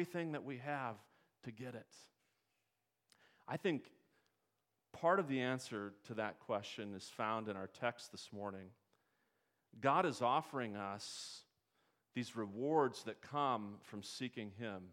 everything 0.00 0.32
that 0.32 0.44
we 0.44 0.56
have 0.56 0.96
to 1.44 1.50
get 1.50 1.74
it? 1.74 1.94
I 3.46 3.58
think 3.58 3.82
part 4.94 5.20
of 5.20 5.28
the 5.28 5.42
answer 5.42 5.92
to 6.06 6.14
that 6.14 6.40
question 6.40 6.94
is 6.94 7.04
found 7.04 7.48
in 7.48 7.56
our 7.56 7.66
text 7.66 8.10
this 8.10 8.30
morning. 8.32 8.68
God 9.78 10.06
is 10.06 10.22
offering 10.22 10.74
us 10.74 11.42
these 12.14 12.34
rewards 12.34 13.02
that 13.02 13.20
come 13.20 13.74
from 13.82 14.02
seeking 14.02 14.52
Him. 14.58 14.84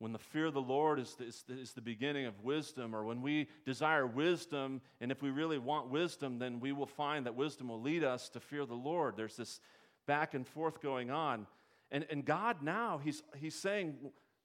When 0.00 0.12
the 0.12 0.18
fear 0.18 0.46
of 0.46 0.54
the 0.54 0.60
Lord 0.60 0.98
is 0.98 1.14
the, 1.14 1.26
is, 1.26 1.44
the, 1.46 1.60
is 1.60 1.72
the 1.72 1.80
beginning 1.80 2.26
of 2.26 2.42
wisdom, 2.42 2.96
or 2.96 3.04
when 3.04 3.22
we 3.22 3.46
desire 3.64 4.08
wisdom, 4.08 4.80
and 5.00 5.12
if 5.12 5.22
we 5.22 5.30
really 5.30 5.58
want 5.58 5.88
wisdom, 5.88 6.40
then 6.40 6.58
we 6.58 6.72
will 6.72 6.86
find 6.86 7.26
that 7.26 7.36
wisdom 7.36 7.68
will 7.68 7.80
lead 7.80 8.02
us 8.02 8.28
to 8.30 8.40
fear 8.40 8.66
the 8.66 8.74
Lord. 8.74 9.16
There's 9.16 9.36
this 9.36 9.60
back 10.08 10.34
and 10.34 10.44
forth 10.44 10.82
going 10.82 11.12
on. 11.12 11.46
And, 11.90 12.06
and 12.10 12.24
God 12.24 12.62
now, 12.62 13.00
he's, 13.02 13.22
he's 13.38 13.54
saying, 13.54 13.96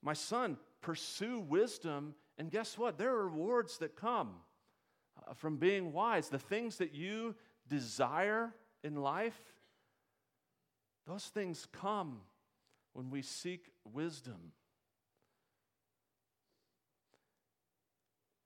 My 0.02 0.14
son, 0.14 0.58
pursue 0.82 1.40
wisdom, 1.40 2.16
and 2.38 2.52
guess 2.52 2.78
what? 2.78 2.98
There 2.98 3.16
are 3.16 3.28
rewards 3.28 3.78
that 3.80 3.96
come 3.96 4.32
uh, 5.28 5.34
from 5.34 5.58
being 5.58 5.94
wise. 5.94 6.30
The 6.30 6.40
things 6.40 6.78
that 6.78 6.94
you 6.94 7.36
desire 7.68 8.54
in 8.84 8.96
life, 8.96 9.40
those 11.08 11.26
things 11.26 11.68
come 11.72 12.20
when 12.94 13.10
we 13.10 13.22
seek 13.22 13.72
wisdom. 13.94 14.52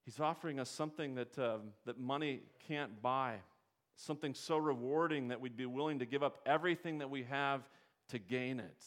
He's 0.06 0.20
offering 0.20 0.60
us 0.60 0.70
something 0.70 1.16
that, 1.16 1.38
uh, 1.38 1.58
that 1.86 2.00
money 2.00 2.42
can't 2.68 3.00
buy, 3.02 3.36
something 3.96 4.34
so 4.34 4.58
rewarding 4.58 5.28
that 5.28 5.40
we'd 5.40 5.56
be 5.56 5.68
willing 5.68 6.00
to 6.00 6.06
give 6.06 6.24
up 6.24 6.40
everything 6.48 6.98
that 6.98 7.10
we 7.10 7.24
have 7.24 7.62
to 8.10 8.20
gain 8.20 8.60
it. 8.60 8.84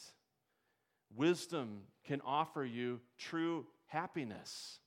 Wisdom 1.14 1.82
can 2.04 2.20
offer 2.24 2.64
you 2.64 3.00
true 3.18 3.66
happiness. 3.86 4.78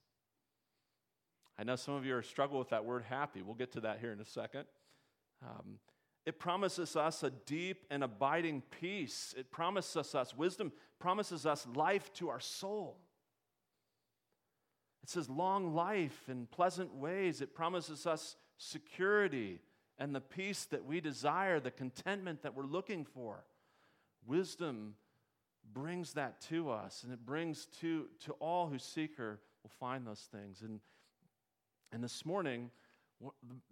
I 1.58 1.64
know 1.64 1.76
some 1.76 1.94
of 1.94 2.04
you 2.04 2.14
are 2.16 2.22
struggle 2.22 2.58
with 2.58 2.70
that 2.70 2.84
word 2.84 3.04
happy. 3.08 3.42
We'll 3.42 3.54
get 3.54 3.72
to 3.72 3.80
that 3.82 3.98
here 4.00 4.12
in 4.12 4.20
a 4.20 4.24
second. 4.24 4.64
Um, 5.42 5.78
it 6.26 6.38
promises 6.38 6.96
us 6.96 7.22
a 7.22 7.30
deep 7.30 7.84
and 7.90 8.02
abiding 8.02 8.62
peace. 8.80 9.34
It 9.38 9.50
promises 9.50 10.14
us, 10.14 10.36
wisdom 10.36 10.72
promises 10.98 11.46
us 11.46 11.66
life 11.74 12.12
to 12.14 12.28
our 12.28 12.40
soul. 12.40 12.98
It 15.02 15.10
says 15.10 15.30
long 15.30 15.72
life 15.72 16.28
in 16.28 16.46
pleasant 16.46 16.92
ways. 16.94 17.40
It 17.40 17.54
promises 17.54 18.06
us 18.06 18.34
security 18.58 19.60
and 19.98 20.14
the 20.14 20.20
peace 20.20 20.64
that 20.66 20.84
we 20.84 21.00
desire, 21.00 21.60
the 21.60 21.70
contentment 21.70 22.42
that 22.42 22.54
we're 22.54 22.66
looking 22.66 23.04
for. 23.04 23.44
Wisdom 24.26 24.94
brings 25.72 26.12
that 26.14 26.40
to 26.42 26.70
us, 26.70 27.02
and 27.04 27.12
it 27.12 27.24
brings 27.24 27.66
to, 27.80 28.06
to 28.24 28.32
all 28.32 28.68
who 28.68 28.78
seek 28.78 29.16
her 29.16 29.40
will 29.62 29.70
find 29.80 30.06
those 30.06 30.28
things. 30.32 30.62
And, 30.62 30.80
and 31.92 32.02
this 32.02 32.24
morning, 32.24 32.70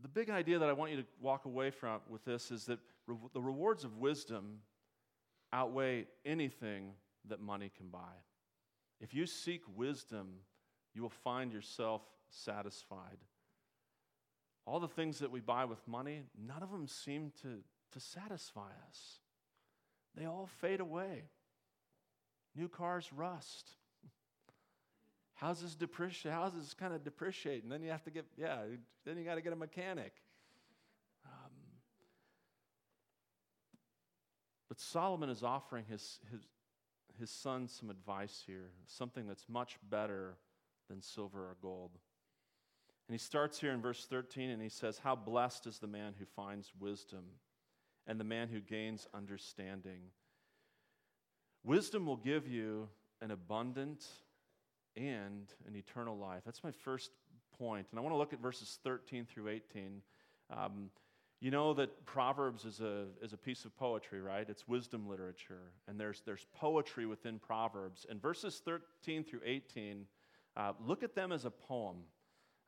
the 0.03 0.09
big 0.09 0.31
idea 0.31 0.59
that 0.59 0.69
I 0.69 0.73
want 0.73 0.91
you 0.91 0.97
to 0.99 1.07
walk 1.21 1.45
away 1.45 1.71
from 1.71 2.01
with 2.09 2.25
this 2.25 2.51
is 2.51 2.65
that 2.67 2.79
re- 3.07 3.17
the 3.33 3.43
rewards 3.43 3.85
of 3.85 3.99
wisdom 3.99 4.61
outweigh 5.53 6.07
anything 6.25 6.93
that 7.29 7.41
money 7.41 7.71
can 7.77 7.89
buy. 7.89 8.23
If 9.01 9.15
you 9.15 9.27
seek 9.27 9.63
wisdom, 9.77 10.29
you 10.95 11.03
will 11.03 11.11
find 11.11 11.53
yourself 11.53 12.03
satisfied. 12.31 13.19
All 14.67 14.81
the 14.81 14.89
things 14.89 15.19
that 15.19 15.31
we 15.31 15.41
buy 15.41 15.65
with 15.65 15.87
money, 15.87 16.23
none 16.37 16.63
of 16.63 16.71
them 16.71 16.89
seem 16.89 17.33
to, 17.43 17.59
to 17.93 18.01
satisfy 18.01 18.71
us. 18.89 19.21
They 20.17 20.27
all 20.27 20.49
fade 20.61 20.81
away. 20.81 21.25
New 22.55 22.69
cars 22.69 23.11
rust. 23.15 23.71
Houses 25.35 25.75
depreciate. 25.75 26.33
Houses 26.33 26.75
kind 26.79 26.95
of 26.95 27.03
depreciate, 27.03 27.63
and 27.63 27.73
then 27.73 27.83
you 27.83 27.91
have 27.91 28.05
to 28.05 28.11
get 28.11 28.25
yeah. 28.37 28.59
Then 29.05 29.19
you 29.19 29.25
got 29.25 29.35
to 29.35 29.43
get 29.43 29.53
a 29.53 29.57
mechanic. 29.57 30.13
Um, 31.27 31.51
but 34.69 34.79
Solomon 34.79 35.31
is 35.31 35.43
offering 35.43 35.85
his, 35.89 36.21
his 36.31 36.43
his 37.19 37.31
son 37.31 37.69
some 37.69 37.91
advice 37.91 38.43
here, 38.47 38.71
something 38.87 39.27
that's 39.27 39.49
much 39.49 39.79
better 39.89 40.37
than 40.89 41.01
silver 41.01 41.41
or 41.41 41.57
gold. 41.63 41.91
And 43.09 43.15
he 43.15 43.19
starts 43.19 43.61
here 43.61 43.73
in 43.73 43.83
verse 43.83 44.07
13 44.07 44.51
and 44.51 44.63
he 44.63 44.69
says, 44.69 44.99
How 44.99 45.15
blessed 45.15 45.67
is 45.67 45.79
the 45.79 45.87
man 45.87 46.15
who 46.19 46.25
finds 46.25 46.73
wisdom 46.79 47.25
and 48.07 48.19
the 48.19 48.25
man 48.25 48.49
who 48.49 48.61
gains 48.61 49.07
understanding. 49.15 50.01
Wisdom 51.63 52.07
will 52.07 52.17
give 52.17 52.47
you 52.47 52.89
an 53.21 53.31
abundant 53.31 54.05
and 54.97 55.53
an 55.67 55.75
eternal 55.75 56.17
life. 56.17 56.43
That's 56.45 56.63
my 56.63 56.73
first 56.73 57.11
point. 57.59 57.87
And 57.91 57.99
I 57.99 58.03
want 58.03 58.13
to 58.13 58.19
look 58.19 58.33
at 58.33 58.41
verses 58.41 58.79
13 58.85 59.27
through 59.27 59.49
18. 59.49 60.03
Um, 60.51 60.91
you 61.41 61.51
know 61.51 61.75
that 61.75 62.07
Proverbs 62.07 62.65
is 62.65 62.81
a, 62.81 63.07
is 63.23 63.33
a 63.33 63.37
piece 63.37 63.65
of 63.65 63.77
poetry, 63.77 64.21
right? 64.21 64.49
It's 64.49 64.67
wisdom 64.69 65.09
literature. 65.09 65.73
And 65.89 65.99
there's, 65.99 66.23
there's 66.25 66.47
poetry 66.55 67.07
within 67.07 67.39
Proverbs. 67.39 68.07
And 68.09 68.21
verses 68.21 68.63
13 68.65 69.25
through 69.25 69.41
18 69.45 70.07
uh, 70.57 70.73
look 70.87 71.03
at 71.03 71.15
them 71.15 71.33
as 71.33 71.45
a 71.45 71.51
poem. 71.51 71.97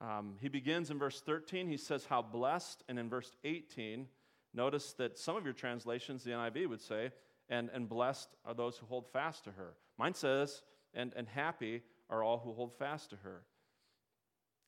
Um, 0.01 0.35
he 0.41 0.49
begins 0.49 0.91
in 0.91 0.99
verse 0.99 1.21
13, 1.21 1.69
he 1.69 1.77
says, 1.77 2.05
How 2.05 2.21
blessed. 2.21 2.83
And 2.89 2.99
in 2.99 3.09
verse 3.09 3.35
18, 3.45 4.07
notice 4.56 4.93
that 4.94 5.19
some 5.19 5.37
of 5.37 5.44
your 5.44 5.53
translations, 5.53 6.25
the 6.25 6.31
NIV 6.31 6.69
would 6.69 6.81
say, 6.81 7.12
and, 7.49 7.71
and 7.72 7.89
blessed 7.89 8.28
are 8.44 8.55
those 8.55 8.77
who 8.78 8.87
hold 8.87 9.06
fast 9.12 9.44
to 9.44 9.50
her. 9.53 9.75
Mine 9.99 10.15
says, 10.15 10.62
and, 10.94 11.12
and 11.15 11.28
happy 11.28 11.83
are 12.11 12.22
all 12.22 12.39
who 12.39 12.53
hold 12.53 12.72
fast 12.78 13.11
to 13.11 13.16
her. 13.16 13.43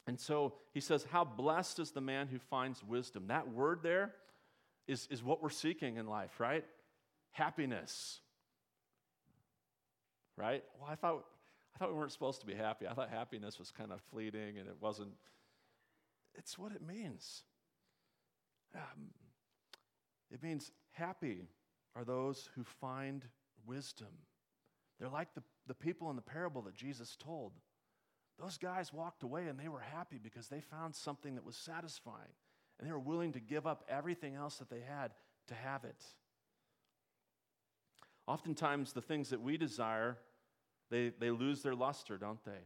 And 0.06 0.18
so 0.18 0.54
he 0.72 0.80
says, 0.80 1.06
How 1.10 1.24
blessed 1.24 1.78
is 1.80 1.90
the 1.90 2.00
man 2.00 2.28
who 2.28 2.38
finds 2.38 2.82
wisdom. 2.82 3.26
That 3.26 3.52
word 3.52 3.80
there 3.82 4.14
is, 4.86 5.06
is 5.10 5.22
what 5.22 5.42
we're 5.42 5.50
seeking 5.50 5.96
in 5.96 6.06
life, 6.06 6.40
right? 6.40 6.64
Happiness. 7.32 8.20
Right? 10.36 10.64
Well, 10.80 10.88
I 10.90 10.94
thought 10.94 11.24
I 11.74 11.78
thought 11.78 11.92
we 11.92 11.98
weren't 11.98 12.12
supposed 12.12 12.40
to 12.40 12.46
be 12.46 12.54
happy. 12.54 12.88
I 12.88 12.94
thought 12.94 13.10
happiness 13.10 13.58
was 13.58 13.70
kind 13.70 13.92
of 13.92 14.00
fleeting 14.10 14.58
and 14.58 14.66
it 14.66 14.76
wasn't. 14.80 15.12
It's 16.34 16.58
what 16.58 16.72
it 16.72 16.80
means. 16.84 17.42
Um, 18.74 19.10
it 20.30 20.42
means 20.42 20.70
happy 20.92 21.48
are 21.94 22.04
those 22.04 22.48
who 22.54 22.64
find 22.64 23.24
wisdom. 23.66 24.08
They're 24.98 25.08
like 25.08 25.34
the, 25.34 25.42
the 25.66 25.74
people 25.74 26.10
in 26.10 26.16
the 26.16 26.22
parable 26.22 26.62
that 26.62 26.74
Jesus 26.74 27.16
told. 27.16 27.52
Those 28.38 28.58
guys 28.58 28.92
walked 28.92 29.22
away 29.22 29.48
and 29.48 29.58
they 29.58 29.68
were 29.68 29.80
happy 29.80 30.18
because 30.22 30.48
they 30.48 30.60
found 30.60 30.94
something 30.94 31.34
that 31.34 31.44
was 31.44 31.56
satisfying 31.56 32.34
and 32.78 32.88
they 32.88 32.92
were 32.92 32.98
willing 32.98 33.32
to 33.32 33.40
give 33.40 33.66
up 33.66 33.84
everything 33.88 34.34
else 34.34 34.56
that 34.58 34.70
they 34.70 34.80
had 34.80 35.12
to 35.48 35.54
have 35.54 35.84
it. 35.84 36.04
Oftentimes, 38.26 38.92
the 38.92 39.00
things 39.00 39.30
that 39.30 39.40
we 39.40 39.56
desire 39.56 40.18
they, 40.90 41.12
they 41.18 41.30
lose 41.30 41.62
their 41.62 41.74
luster, 41.74 42.16
don't 42.16 42.42
they? 42.44 42.64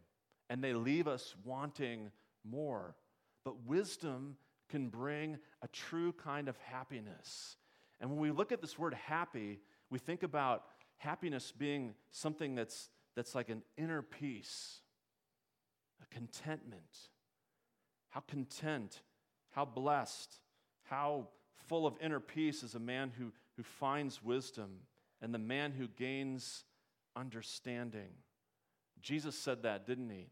And 0.49 0.62
they 0.62 0.75
leave 0.75 1.09
us 1.09 1.34
wanting 1.44 2.11
more. 2.44 2.94
But 3.44 3.65
wisdom 3.65 4.37
can 4.72 4.88
bring 4.88 5.37
a 5.60 5.69
true 5.69 6.12
kind 6.12 6.49
of 6.49 6.56
happiness. 6.56 7.56
And 8.00 8.10
when 8.10 8.19
we 8.19 8.31
look 8.31 8.53
at 8.53 8.62
this 8.62 8.78
word 8.78 8.94
happy, 8.94 9.60
we 9.91 9.99
think 9.99 10.22
about 10.22 10.65
happiness 10.97 11.53
being 11.53 11.93
something 12.10 12.55
that's, 12.55 12.88
that's 13.15 13.34
like 13.34 13.50
an 13.50 13.62
inner 13.77 14.00
peace, 14.00 14.81
a 16.03 16.15
contentment. 16.15 17.11
How 18.09 18.21
content, 18.21 19.03
how 19.50 19.66
blessed, 19.66 20.41
how 20.84 21.28
full 21.69 21.87
of 21.87 21.94
inner 22.00 22.21
peace 22.21 22.62
is 22.62 22.75
a 22.75 22.81
man 22.81 23.12
who, 23.19 23.31
who 23.59 23.62
finds 23.62 24.22
wisdom 24.22 24.71
and 25.21 25.34
the 25.34 25.38
man 25.38 25.72
who 25.72 25.87
gains 25.87 26.65
understanding. 27.15 28.09
Jesus 29.03 29.37
said 29.37 29.64
that, 29.64 29.87
didn't 29.87 30.08
he? 30.08 30.31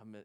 Um, 0.00 0.16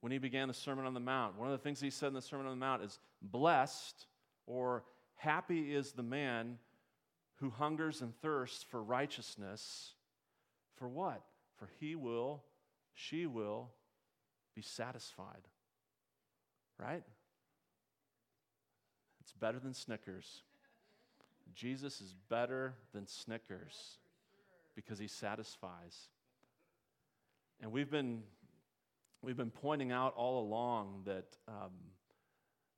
when 0.00 0.12
he 0.12 0.18
began 0.18 0.48
the 0.48 0.54
Sermon 0.54 0.86
on 0.86 0.94
the 0.94 1.00
Mount, 1.00 1.38
one 1.38 1.48
of 1.48 1.52
the 1.52 1.62
things 1.62 1.80
he 1.80 1.90
said 1.90 2.08
in 2.08 2.14
the 2.14 2.22
Sermon 2.22 2.46
on 2.46 2.58
the 2.58 2.64
Mount 2.64 2.82
is, 2.82 2.98
Blessed 3.22 4.06
or 4.46 4.84
happy 5.16 5.74
is 5.74 5.92
the 5.92 6.02
man 6.02 6.58
who 7.36 7.50
hungers 7.50 8.02
and 8.02 8.14
thirsts 8.20 8.62
for 8.62 8.82
righteousness. 8.82 9.94
For 10.76 10.88
what? 10.88 11.22
For 11.56 11.68
he 11.80 11.94
will, 11.94 12.44
she 12.94 13.26
will 13.26 13.70
be 14.54 14.62
satisfied. 14.62 15.48
Right? 16.78 17.02
It's 19.20 19.32
better 19.32 19.58
than 19.58 19.74
Snickers. 19.74 20.42
Jesus 21.54 22.00
is 22.00 22.14
better 22.28 22.74
than 22.92 23.06
Snickers 23.06 23.98
because 24.74 24.98
he 24.98 25.08
satisfies. 25.08 26.08
And 27.60 27.72
we've 27.72 27.90
been, 27.90 28.22
we've 29.26 29.36
been 29.36 29.50
pointing 29.50 29.90
out 29.90 30.14
all 30.16 30.40
along 30.40 31.02
that, 31.04 31.36
um, 31.48 31.72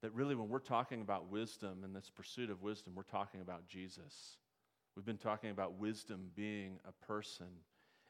that 0.01 0.11
really 0.15 0.35
when 0.35 0.49
we're 0.49 0.59
talking 0.59 1.03
about 1.03 1.31
wisdom 1.31 1.85
and 1.85 1.95
this 1.95 2.09
pursuit 2.09 2.49
of 2.49 2.63
wisdom, 2.63 2.95
we're 2.97 3.03
talking 3.03 3.43
about 3.43 3.69
Jesus. 3.69 4.39
We've 4.97 5.05
been 5.05 5.19
talking 5.19 5.51
about 5.51 5.75
wisdom 5.75 6.31
being 6.35 6.79
a 6.89 7.07
person. 7.07 7.49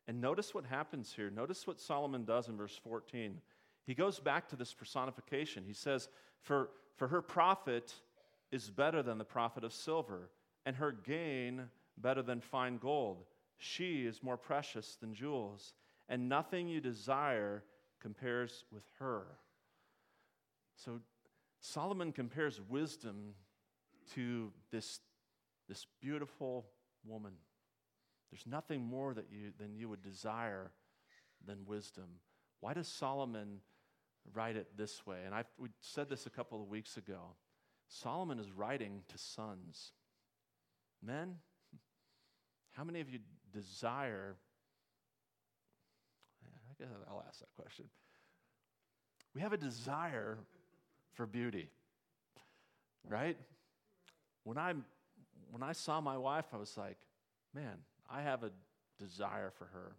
And 0.06 0.20
notice 0.20 0.54
what 0.54 0.64
happens 0.64 1.12
here. 1.12 1.30
Notice 1.30 1.66
what 1.66 1.80
Solomon 1.80 2.24
does 2.24 2.48
in 2.48 2.56
verse 2.56 2.78
14. 2.80 3.40
He 3.84 3.94
goes 3.94 4.20
back 4.20 4.48
to 4.50 4.56
this 4.56 4.72
personification. 4.72 5.64
He 5.66 5.72
says, 5.72 6.08
For, 6.40 6.70
for 6.94 7.08
her 7.08 7.20
profit 7.20 7.92
is 8.52 8.70
better 8.70 9.02
than 9.02 9.18
the 9.18 9.24
profit 9.24 9.64
of 9.64 9.72
silver, 9.72 10.30
and 10.64 10.76
her 10.76 10.92
gain 10.92 11.64
better 11.96 12.22
than 12.22 12.40
fine 12.40 12.78
gold. 12.78 13.24
She 13.58 14.06
is 14.06 14.22
more 14.22 14.36
precious 14.36 14.96
than 15.00 15.12
jewels, 15.12 15.74
and 16.08 16.28
nothing 16.28 16.68
you 16.68 16.80
desire 16.80 17.64
compares 18.00 18.64
with 18.72 18.84
her. 18.98 19.26
So 20.76 21.00
Solomon 21.60 22.12
compares 22.12 22.60
wisdom 22.68 23.34
to 24.14 24.52
this, 24.70 25.00
this 25.68 25.86
beautiful 26.00 26.66
woman. 27.04 27.32
There's 28.30 28.46
nothing 28.46 28.84
more 28.84 29.14
that 29.14 29.26
you, 29.30 29.52
than 29.58 29.74
you 29.74 29.88
would 29.88 30.02
desire 30.02 30.70
than 31.44 31.64
wisdom. 31.66 32.04
Why 32.60 32.74
does 32.74 32.88
Solomon 32.88 33.60
write 34.34 34.56
it 34.56 34.76
this 34.76 35.06
way? 35.06 35.18
And 35.24 35.34
I 35.34 35.44
we 35.58 35.68
said 35.80 36.08
this 36.08 36.26
a 36.26 36.30
couple 36.30 36.60
of 36.60 36.68
weeks 36.68 36.96
ago. 36.96 37.20
Solomon 37.88 38.38
is 38.38 38.52
writing 38.52 39.02
to 39.08 39.18
sons. 39.18 39.92
Men, 41.02 41.36
how 42.72 42.84
many 42.84 43.00
of 43.00 43.08
you 43.08 43.20
desire? 43.52 44.36
I 46.78 46.84
guess 46.84 46.92
I'll 47.08 47.24
ask 47.26 47.40
that 47.40 47.52
question. 47.56 47.86
We 49.34 49.40
have 49.40 49.52
a 49.52 49.56
desire 49.56 50.38
for 51.12 51.26
beauty, 51.26 51.70
right? 53.08 53.36
When 54.44 54.58
I 54.58 54.74
when 55.50 55.62
I 55.62 55.72
saw 55.72 56.00
my 56.00 56.16
wife, 56.18 56.46
I 56.52 56.56
was 56.56 56.76
like, 56.76 56.98
man, 57.54 57.78
I 58.10 58.22
have 58.22 58.42
a 58.42 58.50
desire 58.98 59.50
for 59.56 59.66
her. 59.66 59.96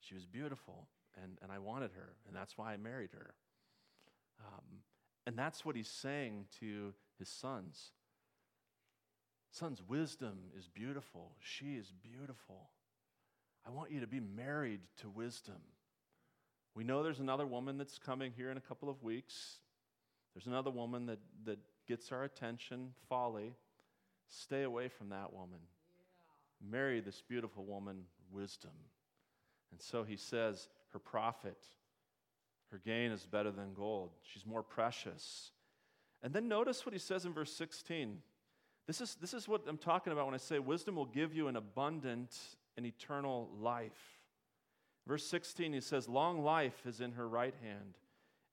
She 0.00 0.14
was 0.14 0.26
beautiful, 0.26 0.86
and, 1.22 1.38
and 1.42 1.50
I 1.50 1.58
wanted 1.58 1.90
her, 1.92 2.14
and 2.26 2.36
that's 2.36 2.56
why 2.56 2.72
I 2.72 2.76
married 2.76 3.10
her. 3.12 3.34
Um, 4.40 4.82
and 5.26 5.36
that's 5.36 5.64
what 5.64 5.76
he's 5.76 5.90
saying 5.90 6.46
to 6.60 6.94
his 7.18 7.28
sons. 7.28 7.92
Sons, 9.50 9.82
wisdom 9.86 10.38
is 10.56 10.68
beautiful. 10.68 11.32
She 11.40 11.74
is 11.74 11.92
beautiful. 12.02 12.70
I 13.68 13.70
want 13.70 13.90
you 13.90 14.00
to 14.00 14.06
be 14.06 14.20
married 14.20 14.80
to 15.02 15.10
wisdom. 15.10 15.60
We 16.74 16.84
know 16.84 17.02
there's 17.02 17.20
another 17.20 17.46
woman 17.46 17.76
that's 17.76 17.98
coming 17.98 18.32
here 18.34 18.50
in 18.50 18.56
a 18.56 18.62
couple 18.62 18.88
of 18.88 19.02
weeks. 19.02 19.58
There's 20.34 20.46
another 20.46 20.70
woman 20.70 21.04
that, 21.06 21.18
that 21.44 21.58
gets 21.86 22.10
our 22.10 22.24
attention, 22.24 22.94
folly. 23.10 23.52
Stay 24.26 24.62
away 24.62 24.88
from 24.88 25.10
that 25.10 25.34
woman. 25.34 25.58
Yeah. 25.60 26.70
Marry 26.70 27.00
this 27.00 27.22
beautiful 27.28 27.64
woman, 27.64 28.04
wisdom. 28.32 28.70
And 29.70 29.80
so 29.82 30.02
he 30.02 30.16
says, 30.16 30.68
her 30.94 30.98
profit, 30.98 31.58
her 32.70 32.80
gain 32.82 33.10
is 33.10 33.26
better 33.26 33.50
than 33.50 33.74
gold. 33.74 34.12
She's 34.22 34.46
more 34.46 34.62
precious. 34.62 35.50
And 36.22 36.32
then 36.32 36.48
notice 36.48 36.86
what 36.86 36.94
he 36.94 36.98
says 36.98 37.26
in 37.26 37.34
verse 37.34 37.52
16. 37.52 38.18
This 38.86 39.02
is, 39.02 39.16
this 39.16 39.34
is 39.34 39.46
what 39.46 39.64
I'm 39.68 39.76
talking 39.76 40.12
about 40.12 40.24
when 40.24 40.34
I 40.34 40.38
say 40.38 40.58
wisdom 40.58 40.96
will 40.96 41.04
give 41.04 41.34
you 41.34 41.48
an 41.48 41.56
abundant 41.56 42.34
and 42.78 42.86
eternal 42.86 43.50
life. 43.60 44.20
Verse 45.06 45.26
16, 45.26 45.72
he 45.72 45.80
says, 45.80 46.08
Long 46.08 46.42
life 46.42 46.86
is 46.86 47.00
in 47.00 47.12
her 47.12 47.28
right 47.28 47.54
hand, 47.60 47.98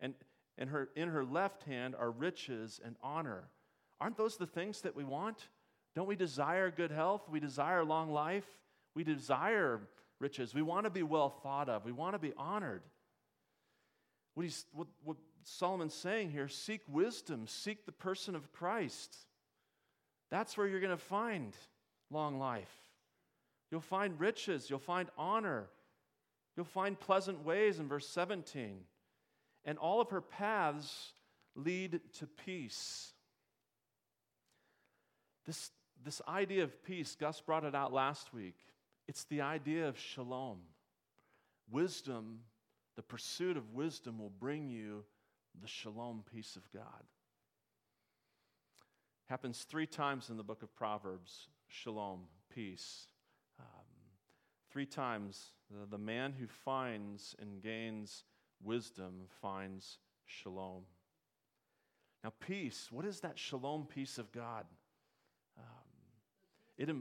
and, 0.02 0.16
and 0.58 0.70
her, 0.72 0.90
in 0.96 1.10
her 1.10 1.24
left 1.24 1.64
hand 1.64 1.96
are 1.98 2.10
riches 2.10 2.82
and 2.84 2.96
honor. 3.04 3.44
Aren't 4.02 4.18
those 4.18 4.36
the 4.36 4.48
things 4.48 4.82
that 4.82 4.96
we 4.96 5.04
want? 5.04 5.48
Don't 5.96 6.08
we 6.08 6.16
desire 6.16 6.72
good 6.72 6.92
health? 6.92 7.30
We 7.30 7.40
desire 7.40 7.86
long 7.86 8.12
life. 8.12 8.48
We 8.96 9.04
desire 9.04 9.80
riches. 10.20 10.56
We 10.56 10.64
want 10.64 10.86
to 10.86 10.90
be 10.90 11.04
well 11.04 11.30
thought 11.30 11.70
of. 11.70 11.86
We 11.86 11.92
want 11.92 12.16
to 12.16 12.20
be 12.20 12.34
honored. 12.36 12.82
What, 14.34 14.44
he's, 14.44 14.66
what, 14.74 14.88
what 15.04 15.18
Solomon's 15.44 15.94
saying 15.94 16.32
here 16.32 16.48
seek 16.48 16.82
wisdom, 16.90 17.46
seek 17.48 17.86
the 17.86 17.92
person 17.92 18.36
of 18.36 18.52
Christ. 18.52 19.16
That's 20.32 20.58
where 20.58 20.68
you're 20.68 20.82
going 20.82 20.98
to 20.98 20.98
find 20.98 21.56
long 22.10 22.40
life. 22.40 22.85
You'll 23.72 23.82
find 23.82 24.20
riches, 24.20 24.70
you'll 24.70 24.80
find 24.80 25.10
honor, 25.18 25.70
You'll 26.56 26.66
find 26.66 27.00
pleasant 27.00 27.44
ways 27.44 27.80
in 27.80 27.88
verse 27.88 28.08
17. 28.08 28.80
And 29.66 29.78
all 29.78 30.00
of 30.00 30.10
her 30.12 30.22
paths 30.22 31.14
lead 31.56 32.00
to 32.20 32.28
peace. 32.28 33.12
This, 35.46 35.72
this 36.04 36.22
idea 36.28 36.64
of 36.64 36.84
peace, 36.84 37.16
Gus 37.20 37.42
brought 37.42 37.66
it 37.66 37.76
out 37.76 37.92
last 37.92 38.34
week. 38.34 38.56
It's 39.08 39.26
the 39.26 39.42
idea 39.42 39.88
of 39.88 40.00
shalom. 40.00 40.60
Wisdom, 41.70 42.40
the 42.96 43.02
pursuit 43.02 43.58
of 43.58 43.74
wisdom, 43.74 44.20
will 44.20 44.32
bring 44.40 44.70
you 44.70 45.04
the 45.62 45.68
shalom 45.68 46.24
peace 46.32 46.56
of 46.56 46.72
God. 46.72 47.04
Happens 49.26 49.64
three 49.64 49.88
times 49.88 50.30
in 50.30 50.38
the 50.38 50.44
book 50.44 50.64
of 50.64 50.74
Proverbs 50.76 51.48
shalom, 51.68 52.22
peace. 52.54 53.08
Three 54.76 54.86
times 54.86 55.54
the, 55.72 55.86
the 55.90 55.98
man 55.98 56.34
who 56.38 56.48
finds 56.48 57.34
and 57.40 57.64
gains 57.64 58.26
wisdom 58.62 59.22
finds 59.42 60.00
shalom. 60.26 60.82
Now, 62.26 62.34
peace, 62.42 62.90
what 62.92 63.06
is 63.06 63.22
that 63.22 63.40
shalom 63.40 63.86
peace 63.86 64.18
of 64.18 64.34
God? 64.34 64.66
Um, 65.58 65.64
it, 66.78 66.94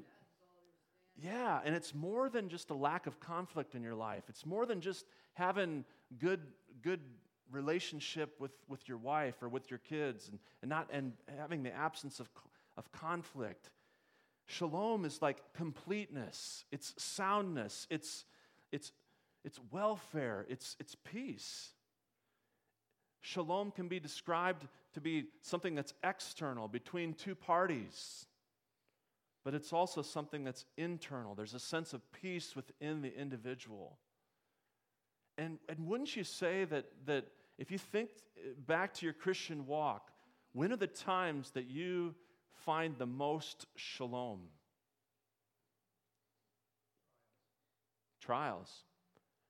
yeah, 1.21 1.63
and 1.65 1.75
it's 1.75 1.93
more 1.93 2.29
than 2.29 2.49
just 2.49 2.71
a 2.71 2.75
lack 2.75 3.09
of 3.09 3.19
conflict 3.19 3.75
in 3.75 3.83
your 3.83 3.97
life. 3.97 4.23
It's 4.29 4.47
more 4.47 4.67
than 4.67 4.81
just 4.81 5.07
having 5.33 5.85
good, 6.21 6.43
good 6.81 7.01
relationship 7.51 8.37
with, 8.39 8.53
with 8.69 8.89
your 8.89 8.99
wife 8.99 9.43
or 9.43 9.49
with 9.49 9.69
your 9.69 9.81
kids 9.81 10.29
and, 10.29 10.39
and, 10.63 10.69
not, 10.69 10.91
and 10.93 11.15
having 11.37 11.65
the 11.65 11.75
absence 11.75 12.21
of, 12.21 12.31
of 12.77 12.93
conflict. 12.93 13.71
Shalom 14.47 15.05
is 15.05 15.23
like 15.23 15.43
completeness, 15.55 16.65
it's 16.71 16.95
soundness, 16.99 17.87
it's 17.91 18.25
it's, 18.75 18.91
it's 19.45 19.61
welfare, 19.71 20.47
it's, 20.49 20.75
it's 20.81 20.97
peace. 20.97 21.71
Shalom 23.21 23.71
can 23.71 23.87
be 23.87 24.01
described 24.01 24.67
to 24.95 25.01
be 25.01 25.27
something 25.43 25.77
that's 25.77 25.95
external 26.03 26.67
between 26.67 27.15
two 27.15 27.37
parties, 27.37 28.27
but 29.45 29.55
it's 29.55 29.73
also 29.73 30.03
something 30.03 30.43
that's 30.43 30.65
internal. 30.77 31.37
There's 31.37 31.55
a 31.55 31.61
sense 31.61 31.93
of 31.93 32.01
peace 32.13 32.57
within 32.57 33.01
the 33.01 33.17
individual. 33.17 33.99
And, 35.39 35.59
and 35.69 35.87
wouldn't 35.87 36.17
you 36.17 36.25
say 36.25 36.65
that, 36.65 36.87
that 37.07 37.27
if 37.59 37.71
you 37.71 37.79
think 37.79 38.11
back 38.67 38.93
to 38.95 39.07
your 39.07 39.13
Christian 39.13 39.67
walk, 39.67 40.11
when 40.53 40.73
are 40.73 40.77
the 40.77 40.89
times 40.89 41.53
that 41.53 41.71
you 41.71 42.17
find 42.65 42.97
the 42.99 43.07
most 43.07 43.67
shalom? 43.77 44.41
Trials. 48.21 48.71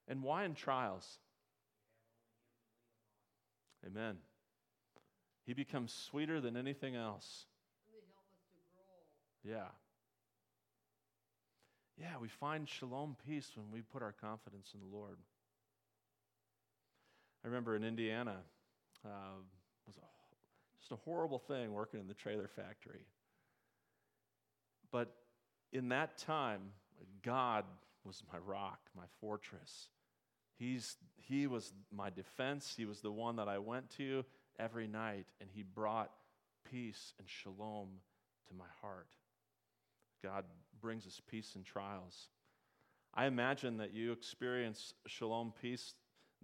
And 0.09 0.23
why 0.23 0.44
in 0.44 0.54
trials? 0.54 1.18
Amen. 3.87 4.16
He 5.47 5.52
becomes 5.52 5.92
sweeter 5.92 6.40
than 6.40 6.56
anything 6.56 6.97
else. 6.97 7.47
Yeah. 9.42 9.68
Yeah, 11.99 12.18
we 12.21 12.28
find 12.28 12.68
shalom 12.68 13.16
peace 13.26 13.50
when 13.54 13.71
we 13.71 13.83
put 13.83 14.02
our 14.02 14.12
confidence 14.12 14.73
in 14.75 14.80
the 14.80 14.97
Lord. 14.97 15.18
I 17.44 17.49
remember 17.49 17.76
in 17.76 17.85
Indiana, 17.85 18.37
uh, 19.04 19.09
was 19.87 19.97
a, 19.97 20.13
just 20.84 20.92
a 20.92 21.02
horrible 21.04 21.38
thing 21.38 21.72
working 21.72 21.98
in 21.98 22.08
the 22.08 22.14
trailer 22.14 22.46
factory. 22.46 23.06
But 24.92 25.14
in 25.72 25.88
that 25.88 26.18
time, 26.18 26.60
God 27.22 27.64
was 28.04 28.22
my 28.30 28.38
rock, 28.38 28.80
my 28.94 29.06
fortress. 29.18 29.88
He's, 30.58 30.96
he 31.16 31.46
was 31.46 31.72
my 31.90 32.10
defense. 32.10 32.74
He 32.76 32.84
was 32.84 33.00
the 33.00 33.10
one 33.10 33.36
that 33.36 33.48
I 33.48 33.58
went 33.58 33.88
to 33.96 34.26
every 34.58 34.86
night, 34.86 35.24
and 35.40 35.48
He 35.50 35.62
brought 35.62 36.10
peace 36.70 37.14
and 37.18 37.26
shalom 37.30 37.88
to 38.48 38.54
my 38.54 38.68
heart. 38.82 39.08
God 40.22 40.44
brings 40.82 41.06
us 41.06 41.18
peace 41.26 41.52
in 41.56 41.62
trials. 41.62 42.28
I 43.14 43.24
imagine 43.24 43.78
that 43.78 43.94
you 43.94 44.12
experience 44.12 44.92
shalom 45.06 45.54
peace, 45.62 45.94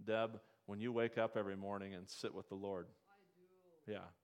Deb, 0.03 0.39
when 0.65 0.79
you 0.79 0.91
wake 0.91 1.19
up 1.19 1.37
every 1.37 1.55
morning 1.55 1.93
and 1.93 2.09
sit 2.09 2.33
with 2.33 2.49
the 2.49 2.55
Lord. 2.55 2.87
I 3.07 3.13
do. 3.85 3.93
Yeah. 3.93 4.20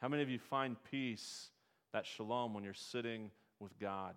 How 0.00 0.08
many 0.08 0.22
of 0.22 0.28
you 0.28 0.38
find 0.38 0.76
peace, 0.90 1.50
that 1.92 2.06
shalom, 2.06 2.54
when 2.54 2.64
you're 2.64 2.74
sitting 2.74 3.30
with 3.60 3.78
God 3.78 4.14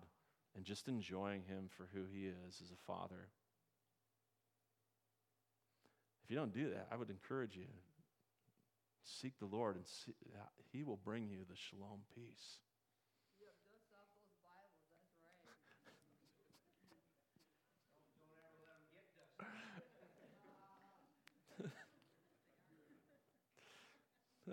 and 0.55 0.65
just 0.65 0.87
enjoying 0.87 1.43
Him 1.43 1.69
for 1.69 1.87
who 1.93 2.01
He 2.11 2.25
is 2.25 2.61
as 2.63 2.71
a 2.71 2.85
Father? 2.85 3.29
If 6.23 6.31
you 6.31 6.35
don't 6.35 6.53
do 6.53 6.69
that, 6.71 6.87
I 6.91 6.97
would 6.97 7.09
encourage 7.09 7.55
you 7.55 7.67
seek 9.07 9.39
the 9.39 9.45
Lord, 9.45 9.75
and 9.75 9.85
see, 9.87 10.13
He 10.71 10.83
will 10.83 10.97
bring 10.97 11.29
you 11.29 11.39
the 11.49 11.55
shalom 11.55 12.01
peace. 12.13 12.59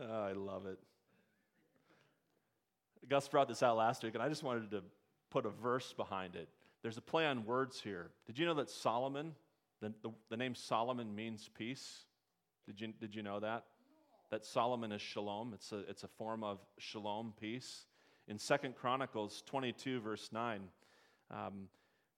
Oh, 0.00 0.23
I 0.28 0.33
love 0.33 0.66
it. 0.66 0.78
Gus 3.08 3.28
brought 3.28 3.49
this 3.49 3.62
out 3.62 3.76
last 3.76 4.02
week, 4.02 4.14
and 4.14 4.23
I 4.23 4.28
just 4.28 4.42
wanted 4.42 4.70
to 4.70 4.82
put 5.30 5.46
a 5.46 5.50
verse 5.50 5.92
behind 5.92 6.37
it. 6.37 6.49
There's 6.82 6.96
a 6.96 7.02
play 7.02 7.26
on 7.26 7.44
words 7.44 7.80
here. 7.80 8.11
Did 8.26 8.38
you 8.38 8.46
know 8.46 8.54
that 8.54 8.70
Solomon, 8.70 9.34
the, 9.80 9.92
the, 10.02 10.11
the 10.30 10.37
name 10.37 10.54
Solomon 10.54 11.14
means 11.14 11.49
peace? 11.56 12.04
Did 12.66 12.80
you, 12.80 12.88
did 13.00 13.14
you 13.14 13.23
know 13.23 13.40
that? 13.40 13.64
That 14.30 14.44
Solomon 14.44 14.92
is 14.92 15.00
shalom. 15.00 15.52
It's 15.54 15.73
a, 15.73 15.78
it's 15.88 16.04
a 16.04 16.08
form 16.08 16.42
of 16.44 16.58
shalom, 16.78 17.32
peace. 17.40 17.87
In 18.28 18.38
Second 18.38 18.75
Chronicles 18.75 19.42
22, 19.46 20.00
verse 20.00 20.30
9, 20.32 20.61
um, 21.30 21.68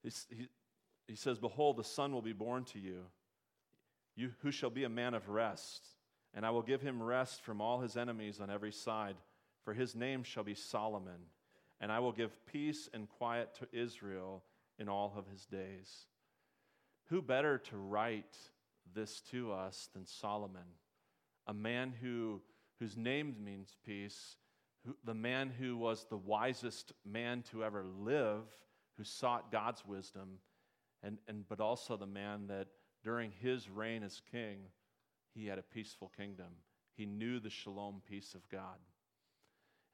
he, 0.02 0.48
he 1.08 1.16
says, 1.16 1.38
Behold, 1.38 1.76
the 1.76 1.84
son 1.84 2.12
will 2.12 2.22
be 2.22 2.32
born 2.32 2.64
to 2.64 2.78
you, 2.78 3.02
you 4.14 4.30
who 4.42 4.50
shall 4.50 4.70
be 4.70 4.84
a 4.84 4.88
man 4.88 5.14
of 5.14 5.28
rest, 5.28 5.86
and 6.34 6.46
I 6.46 6.50
will 6.50 6.62
give 6.62 6.80
him 6.80 7.02
rest 7.02 7.42
from 7.42 7.60
all 7.60 7.80
his 7.80 7.96
enemies 7.96 8.40
on 8.40 8.50
every 8.50 8.72
side, 8.72 9.16
for 9.66 9.74
his 9.74 9.96
name 9.96 10.22
shall 10.22 10.44
be 10.44 10.54
Solomon, 10.54 11.26
and 11.80 11.90
I 11.90 11.98
will 11.98 12.12
give 12.12 12.46
peace 12.46 12.88
and 12.94 13.08
quiet 13.08 13.52
to 13.54 13.66
Israel 13.76 14.44
in 14.78 14.88
all 14.88 15.12
of 15.16 15.26
his 15.26 15.44
days. 15.44 16.06
Who 17.06 17.20
better 17.20 17.58
to 17.58 17.76
write 17.76 18.36
this 18.94 19.20
to 19.32 19.52
us 19.52 19.88
than 19.92 20.06
Solomon, 20.06 20.68
a 21.48 21.52
man 21.52 21.92
who, 22.00 22.42
whose 22.78 22.96
name 22.96 23.34
means 23.42 23.76
peace, 23.84 24.36
who, 24.84 24.96
the 25.04 25.14
man 25.14 25.50
who 25.50 25.76
was 25.76 26.06
the 26.08 26.16
wisest 26.16 26.92
man 27.04 27.42
to 27.50 27.64
ever 27.64 27.84
live, 27.84 28.44
who 28.96 29.02
sought 29.02 29.50
God's 29.50 29.84
wisdom, 29.84 30.38
and, 31.02 31.18
and, 31.26 31.44
but 31.48 31.60
also 31.60 31.96
the 31.96 32.06
man 32.06 32.46
that 32.46 32.68
during 33.02 33.32
his 33.42 33.68
reign 33.68 34.04
as 34.04 34.22
king, 34.30 34.58
he 35.34 35.48
had 35.48 35.58
a 35.58 35.62
peaceful 35.62 36.12
kingdom. 36.16 36.52
He 36.94 37.04
knew 37.04 37.40
the 37.40 37.50
shalom 37.50 38.00
peace 38.08 38.32
of 38.34 38.48
God. 38.48 38.78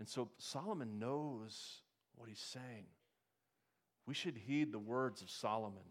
And 0.03 0.09
so 0.09 0.29
Solomon 0.39 0.99
knows 0.99 1.83
what 2.17 2.29
he's 2.29 2.41
saying. 2.41 2.87
We 4.05 4.15
should 4.15 4.37
heed 4.37 4.73
the 4.73 4.79
words 4.81 5.23
of 5.23 5.31
Solomon. 5.31 5.85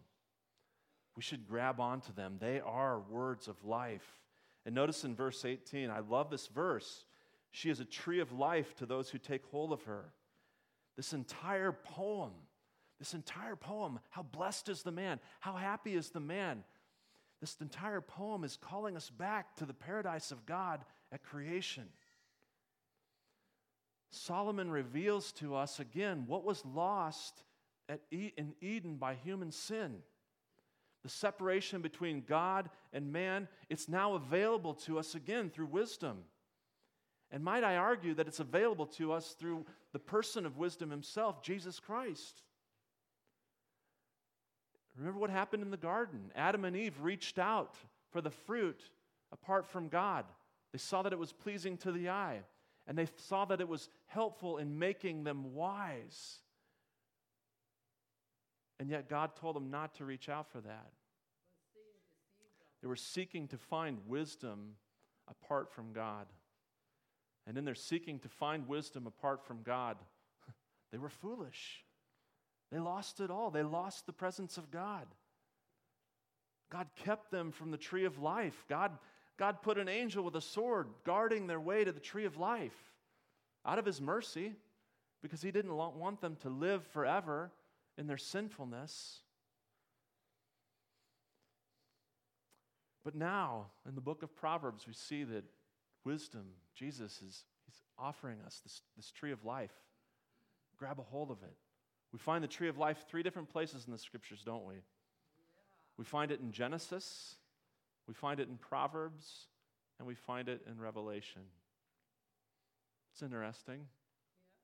We 1.16 1.22
should 1.22 1.48
grab 1.48 1.80
onto 1.80 2.12
them. 2.12 2.36
They 2.38 2.60
are 2.60 3.00
words 3.00 3.48
of 3.48 3.64
life. 3.64 4.20
And 4.66 4.74
notice 4.74 5.04
in 5.04 5.14
verse 5.14 5.46
18, 5.46 5.88
I 5.88 6.00
love 6.00 6.28
this 6.28 6.46
verse. 6.48 7.06
She 7.52 7.70
is 7.70 7.80
a 7.80 7.86
tree 7.86 8.20
of 8.20 8.32
life 8.32 8.74
to 8.76 8.84
those 8.84 9.08
who 9.08 9.16
take 9.16 9.46
hold 9.46 9.72
of 9.72 9.84
her. 9.84 10.12
This 10.94 11.14
entire 11.14 11.72
poem, 11.72 12.32
this 12.98 13.14
entire 13.14 13.56
poem, 13.56 13.98
how 14.10 14.24
blessed 14.24 14.68
is 14.68 14.82
the 14.82 14.92
man? 14.92 15.20
How 15.40 15.54
happy 15.54 15.94
is 15.94 16.10
the 16.10 16.20
man? 16.20 16.64
This 17.40 17.56
entire 17.62 18.02
poem 18.02 18.44
is 18.44 18.58
calling 18.60 18.94
us 18.94 19.08
back 19.08 19.56
to 19.56 19.64
the 19.64 19.72
paradise 19.72 20.32
of 20.32 20.44
God 20.44 20.84
at 21.10 21.24
creation. 21.24 21.84
Solomon 24.12 24.70
reveals 24.70 25.32
to 25.32 25.56
us 25.56 25.80
again 25.80 26.24
what 26.26 26.44
was 26.44 26.64
lost 26.64 27.42
e- 28.10 28.32
in 28.36 28.54
Eden 28.60 28.96
by 28.96 29.14
human 29.14 29.50
sin. 29.50 29.96
The 31.02 31.08
separation 31.08 31.82
between 31.82 32.22
God 32.22 32.70
and 32.92 33.12
man, 33.12 33.48
it's 33.68 33.88
now 33.88 34.14
available 34.14 34.74
to 34.74 34.98
us 34.98 35.14
again 35.14 35.50
through 35.50 35.66
wisdom. 35.66 36.18
And 37.30 37.42
might 37.42 37.64
I 37.64 37.76
argue 37.76 38.14
that 38.14 38.28
it's 38.28 38.40
available 38.40 38.86
to 38.86 39.12
us 39.12 39.34
through 39.38 39.64
the 39.92 39.98
person 39.98 40.46
of 40.46 40.58
wisdom 40.58 40.90
himself, 40.90 41.42
Jesus 41.42 41.80
Christ. 41.80 42.42
Remember 44.96 45.18
what 45.18 45.30
happened 45.30 45.62
in 45.62 45.70
the 45.70 45.78
garden? 45.78 46.30
Adam 46.36 46.66
and 46.66 46.76
Eve 46.76 47.00
reached 47.00 47.38
out 47.38 47.76
for 48.10 48.20
the 48.20 48.30
fruit 48.30 48.82
apart 49.32 49.66
from 49.66 49.88
God. 49.88 50.26
They 50.72 50.78
saw 50.78 51.02
that 51.02 51.12
it 51.14 51.18
was 51.18 51.32
pleasing 51.32 51.78
to 51.78 51.92
the 51.92 52.10
eye, 52.10 52.40
and 52.92 52.98
they 52.98 53.10
saw 53.16 53.46
that 53.46 53.62
it 53.62 53.68
was 53.68 53.88
helpful 54.08 54.58
in 54.58 54.78
making 54.78 55.24
them 55.24 55.54
wise. 55.54 56.40
And 58.78 58.90
yet 58.90 59.08
God 59.08 59.34
told 59.34 59.56
them 59.56 59.70
not 59.70 59.94
to 59.94 60.04
reach 60.04 60.28
out 60.28 60.52
for 60.52 60.60
that. 60.60 60.90
They 62.82 62.88
were 62.88 62.96
seeking 62.96 63.48
to 63.48 63.56
find 63.56 63.96
wisdom 64.06 64.74
apart 65.26 65.72
from 65.72 65.94
God. 65.94 66.26
And 67.46 67.56
in 67.56 67.64
their 67.64 67.74
seeking 67.74 68.18
to 68.18 68.28
find 68.28 68.68
wisdom 68.68 69.06
apart 69.06 69.42
from 69.42 69.62
God, 69.62 69.96
they 70.92 70.98
were 70.98 71.08
foolish. 71.08 71.86
They 72.70 72.78
lost 72.78 73.20
it 73.20 73.30
all. 73.30 73.50
They 73.50 73.62
lost 73.62 74.04
the 74.04 74.12
presence 74.12 74.58
of 74.58 74.70
God. 74.70 75.06
God 76.70 76.88
kept 76.94 77.30
them 77.30 77.52
from 77.52 77.70
the 77.70 77.78
tree 77.78 78.04
of 78.04 78.18
life. 78.18 78.66
God, 78.68 78.98
God 79.38 79.62
put 79.62 79.78
an 79.78 79.88
angel 79.88 80.24
with 80.24 80.36
a 80.36 80.40
sword 80.40 80.88
guarding 81.04 81.46
their 81.46 81.60
way 81.60 81.84
to 81.84 81.92
the 81.92 82.00
tree 82.00 82.24
of 82.24 82.36
life 82.36 82.92
out 83.64 83.78
of 83.78 83.86
his 83.86 84.00
mercy 84.00 84.54
because 85.22 85.42
he 85.42 85.50
didn't 85.50 85.74
want 85.74 86.20
them 86.20 86.36
to 86.42 86.48
live 86.48 86.84
forever 86.88 87.50
in 87.96 88.06
their 88.06 88.18
sinfulness. 88.18 89.20
But 93.04 93.14
now, 93.14 93.66
in 93.88 93.94
the 93.94 94.00
book 94.00 94.22
of 94.22 94.34
Proverbs, 94.36 94.86
we 94.86 94.92
see 94.92 95.24
that 95.24 95.44
wisdom, 96.04 96.44
Jesus 96.74 97.20
is 97.22 97.44
he's 97.66 97.82
offering 97.98 98.38
us 98.46 98.60
this, 98.64 98.82
this 98.96 99.10
tree 99.10 99.32
of 99.32 99.44
life. 99.44 99.72
Grab 100.78 100.98
a 100.98 101.02
hold 101.02 101.30
of 101.30 101.42
it. 101.42 101.54
We 102.12 102.18
find 102.18 102.44
the 102.44 102.48
tree 102.48 102.68
of 102.68 102.78
life 102.78 103.04
three 103.08 103.22
different 103.22 103.48
places 103.48 103.86
in 103.86 103.92
the 103.92 103.98
scriptures, 103.98 104.42
don't 104.44 104.66
we? 104.66 104.74
We 105.96 106.04
find 106.04 106.30
it 106.30 106.40
in 106.40 106.52
Genesis, 106.52 107.36
we 108.06 108.14
find 108.14 108.40
it 108.40 108.48
in 108.48 108.56
Proverbs, 108.56 109.46
and 109.98 110.06
we 110.06 110.14
find 110.14 110.48
it 110.48 110.62
in 110.68 110.80
Revelation. 110.80 111.42
It's 113.12 113.22
interesting. 113.22 113.86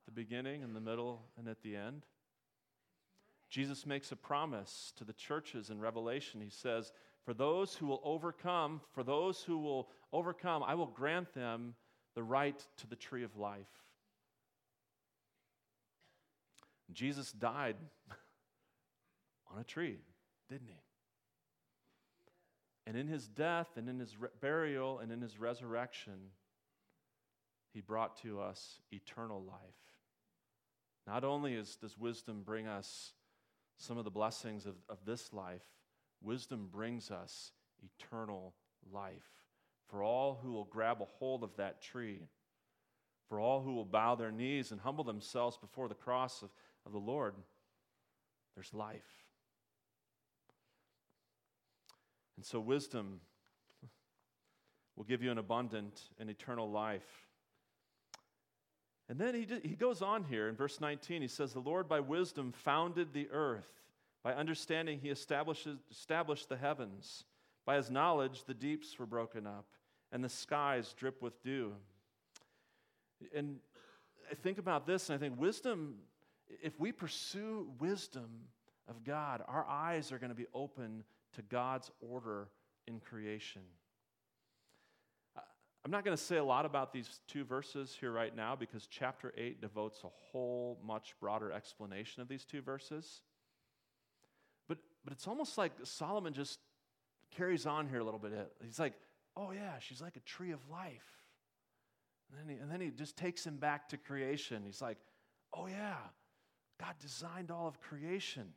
The 0.06 0.12
beginning, 0.12 0.62
and 0.62 0.74
the 0.74 0.80
middle, 0.80 1.22
and 1.36 1.48
at 1.48 1.62
the 1.62 1.76
end. 1.76 2.06
Jesus 3.50 3.86
makes 3.86 4.12
a 4.12 4.16
promise 4.16 4.92
to 4.96 5.04
the 5.04 5.12
churches 5.12 5.70
in 5.70 5.80
Revelation. 5.80 6.40
He 6.40 6.50
says, 6.50 6.92
For 7.24 7.32
those 7.32 7.74
who 7.74 7.86
will 7.86 8.00
overcome, 8.04 8.80
for 8.92 9.02
those 9.02 9.42
who 9.42 9.58
will 9.58 9.88
overcome, 10.12 10.62
I 10.62 10.74
will 10.74 10.86
grant 10.86 11.32
them 11.34 11.74
the 12.14 12.22
right 12.22 12.58
to 12.78 12.86
the 12.86 12.96
tree 12.96 13.24
of 13.24 13.36
life. 13.36 13.68
Jesus 16.92 17.32
died 17.32 17.76
on 19.52 19.60
a 19.60 19.64
tree, 19.64 19.98
didn't 20.50 20.68
he? 20.68 20.80
And 22.88 22.96
in 22.96 23.06
his 23.06 23.28
death 23.28 23.68
and 23.76 23.86
in 23.86 23.98
his 23.98 24.16
re- 24.16 24.30
burial 24.40 25.00
and 25.00 25.12
in 25.12 25.20
his 25.20 25.38
resurrection, 25.38 26.30
he 27.74 27.82
brought 27.82 28.16
to 28.22 28.40
us 28.40 28.80
eternal 28.90 29.42
life. 29.42 29.58
Not 31.06 31.22
only 31.22 31.52
is, 31.52 31.76
does 31.76 31.98
wisdom 31.98 32.40
bring 32.42 32.66
us 32.66 33.12
some 33.76 33.98
of 33.98 34.04
the 34.04 34.10
blessings 34.10 34.64
of, 34.64 34.76
of 34.88 35.04
this 35.04 35.34
life, 35.34 35.66
wisdom 36.22 36.70
brings 36.72 37.10
us 37.10 37.52
eternal 37.82 38.54
life 38.90 39.28
for 39.88 40.02
all 40.02 40.40
who 40.42 40.52
will 40.52 40.64
grab 40.64 41.02
a 41.02 41.06
hold 41.18 41.44
of 41.44 41.54
that 41.56 41.82
tree, 41.82 42.22
for 43.28 43.38
all 43.38 43.60
who 43.60 43.74
will 43.74 43.84
bow 43.84 44.14
their 44.14 44.32
knees 44.32 44.72
and 44.72 44.80
humble 44.80 45.04
themselves 45.04 45.58
before 45.58 45.88
the 45.88 45.94
cross 45.94 46.40
of, 46.40 46.48
of 46.86 46.92
the 46.92 46.98
Lord, 46.98 47.34
there's 48.54 48.72
life. 48.72 49.27
And 52.38 52.46
so, 52.46 52.60
wisdom 52.60 53.20
will 54.94 55.02
give 55.02 55.24
you 55.24 55.32
an 55.32 55.38
abundant 55.38 56.00
and 56.20 56.30
eternal 56.30 56.70
life. 56.70 57.26
And 59.08 59.18
then 59.18 59.34
he, 59.34 59.68
he 59.68 59.74
goes 59.74 60.02
on 60.02 60.22
here 60.22 60.48
in 60.48 60.54
verse 60.54 60.80
19. 60.80 61.20
He 61.20 61.26
says, 61.26 61.52
The 61.52 61.58
Lord 61.58 61.88
by 61.88 61.98
wisdom 61.98 62.52
founded 62.52 63.12
the 63.12 63.28
earth. 63.32 63.68
By 64.22 64.34
understanding, 64.34 65.00
he 65.00 65.08
established 65.08 65.66
the 66.48 66.56
heavens. 66.56 67.24
By 67.66 67.74
his 67.74 67.90
knowledge, 67.90 68.44
the 68.44 68.54
deeps 68.54 68.96
were 68.98 69.06
broken 69.06 69.44
up, 69.44 69.66
and 70.12 70.22
the 70.22 70.28
skies 70.28 70.94
drip 70.96 71.20
with 71.20 71.42
dew. 71.42 71.72
And 73.34 73.56
I 74.30 74.36
think 74.36 74.58
about 74.58 74.86
this, 74.86 75.10
and 75.10 75.16
I 75.16 75.18
think 75.18 75.40
wisdom 75.40 75.96
if 76.62 76.78
we 76.78 76.92
pursue 76.92 77.68
wisdom 77.78 78.28
of 78.88 79.04
God, 79.04 79.42
our 79.46 79.66
eyes 79.68 80.12
are 80.12 80.18
going 80.18 80.30
to 80.30 80.36
be 80.36 80.46
open 80.54 81.04
to 81.38 81.42
God's 81.42 81.90
order 82.00 82.48
in 82.88 82.98
creation. 82.98 83.62
I'm 85.84 85.92
not 85.92 86.04
going 86.04 86.16
to 86.16 86.22
say 86.22 86.36
a 86.36 86.44
lot 86.44 86.66
about 86.66 86.92
these 86.92 87.20
two 87.28 87.44
verses 87.44 87.96
here 87.98 88.10
right 88.10 88.34
now 88.34 88.56
because 88.56 88.88
chapter 88.88 89.32
8 89.38 89.60
devotes 89.60 90.00
a 90.02 90.08
whole 90.08 90.80
much 90.84 91.14
broader 91.20 91.52
explanation 91.52 92.20
of 92.20 92.28
these 92.28 92.44
two 92.44 92.60
verses. 92.60 93.20
But, 94.68 94.78
but 95.04 95.12
it's 95.12 95.28
almost 95.28 95.56
like 95.56 95.70
Solomon 95.84 96.32
just 96.32 96.58
carries 97.30 97.66
on 97.66 97.88
here 97.88 98.00
a 98.00 98.04
little 98.04 98.18
bit. 98.18 98.32
He's 98.64 98.80
like, 98.80 98.94
oh, 99.36 99.52
yeah, 99.52 99.78
she's 99.78 100.02
like 100.02 100.16
a 100.16 100.20
tree 100.20 100.50
of 100.50 100.58
life. 100.68 101.22
And 102.30 102.40
then 102.40 102.56
he, 102.56 102.60
and 102.60 102.70
then 102.70 102.80
he 102.80 102.90
just 102.90 103.16
takes 103.16 103.46
him 103.46 103.58
back 103.58 103.88
to 103.90 103.96
creation. 103.96 104.64
He's 104.66 104.82
like, 104.82 104.98
oh, 105.54 105.68
yeah, 105.68 105.94
God 106.80 106.96
designed 107.00 107.52
all 107.52 107.68
of 107.68 107.80
creation. 107.80 108.48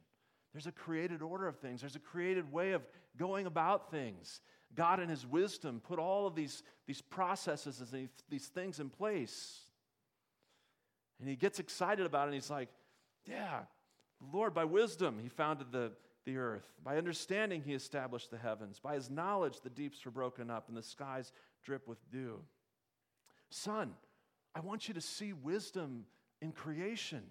There's 0.53 0.67
a 0.67 0.71
created 0.71 1.21
order 1.21 1.47
of 1.47 1.57
things, 1.57 1.81
there's 1.81 1.95
a 1.95 1.99
created 1.99 2.51
way 2.51 2.71
of 2.73 2.81
going 3.17 3.45
about 3.45 3.91
things. 3.91 4.41
God, 4.73 4.99
in 4.99 5.09
His 5.09 5.25
wisdom, 5.25 5.81
put 5.85 5.99
all 5.99 6.27
of 6.27 6.35
these, 6.35 6.63
these 6.87 7.01
processes 7.01 7.79
and 7.79 7.89
these, 7.91 8.09
these 8.29 8.47
things 8.47 8.79
in 8.79 8.89
place. 8.89 9.61
And 11.19 11.29
he 11.29 11.35
gets 11.35 11.59
excited 11.59 12.05
about 12.05 12.23
it, 12.23 12.27
and 12.27 12.33
he's 12.35 12.49
like, 12.49 12.69
Yeah, 13.25 13.59
Lord, 14.33 14.53
by 14.53 14.65
wisdom, 14.65 15.19
He 15.21 15.29
founded 15.29 15.71
the, 15.71 15.91
the 16.25 16.37
earth. 16.37 16.65
By 16.83 16.97
understanding, 16.97 17.61
He 17.61 17.73
established 17.73 18.31
the 18.31 18.37
heavens. 18.37 18.79
By 18.79 18.95
His 18.95 19.09
knowledge, 19.09 19.61
the 19.61 19.69
deeps 19.69 20.03
were 20.03 20.11
broken 20.11 20.49
up, 20.49 20.67
and 20.67 20.77
the 20.77 20.83
skies 20.83 21.31
drip 21.63 21.87
with 21.87 21.99
dew. 22.11 22.39
Son, 23.49 23.91
I 24.55 24.61
want 24.61 24.87
you 24.87 24.93
to 24.93 25.01
see 25.01 25.33
wisdom 25.33 26.05
in 26.41 26.51
creation. 26.51 27.23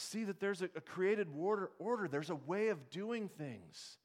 See 0.00 0.22
that 0.24 0.38
there's 0.38 0.62
a, 0.62 0.66
a 0.76 0.80
created 0.80 1.26
order, 1.36 1.70
order, 1.80 2.06
there's 2.06 2.30
a 2.30 2.36
way 2.36 2.68
of 2.68 2.88
doing 2.88 3.28
things. 3.28 3.96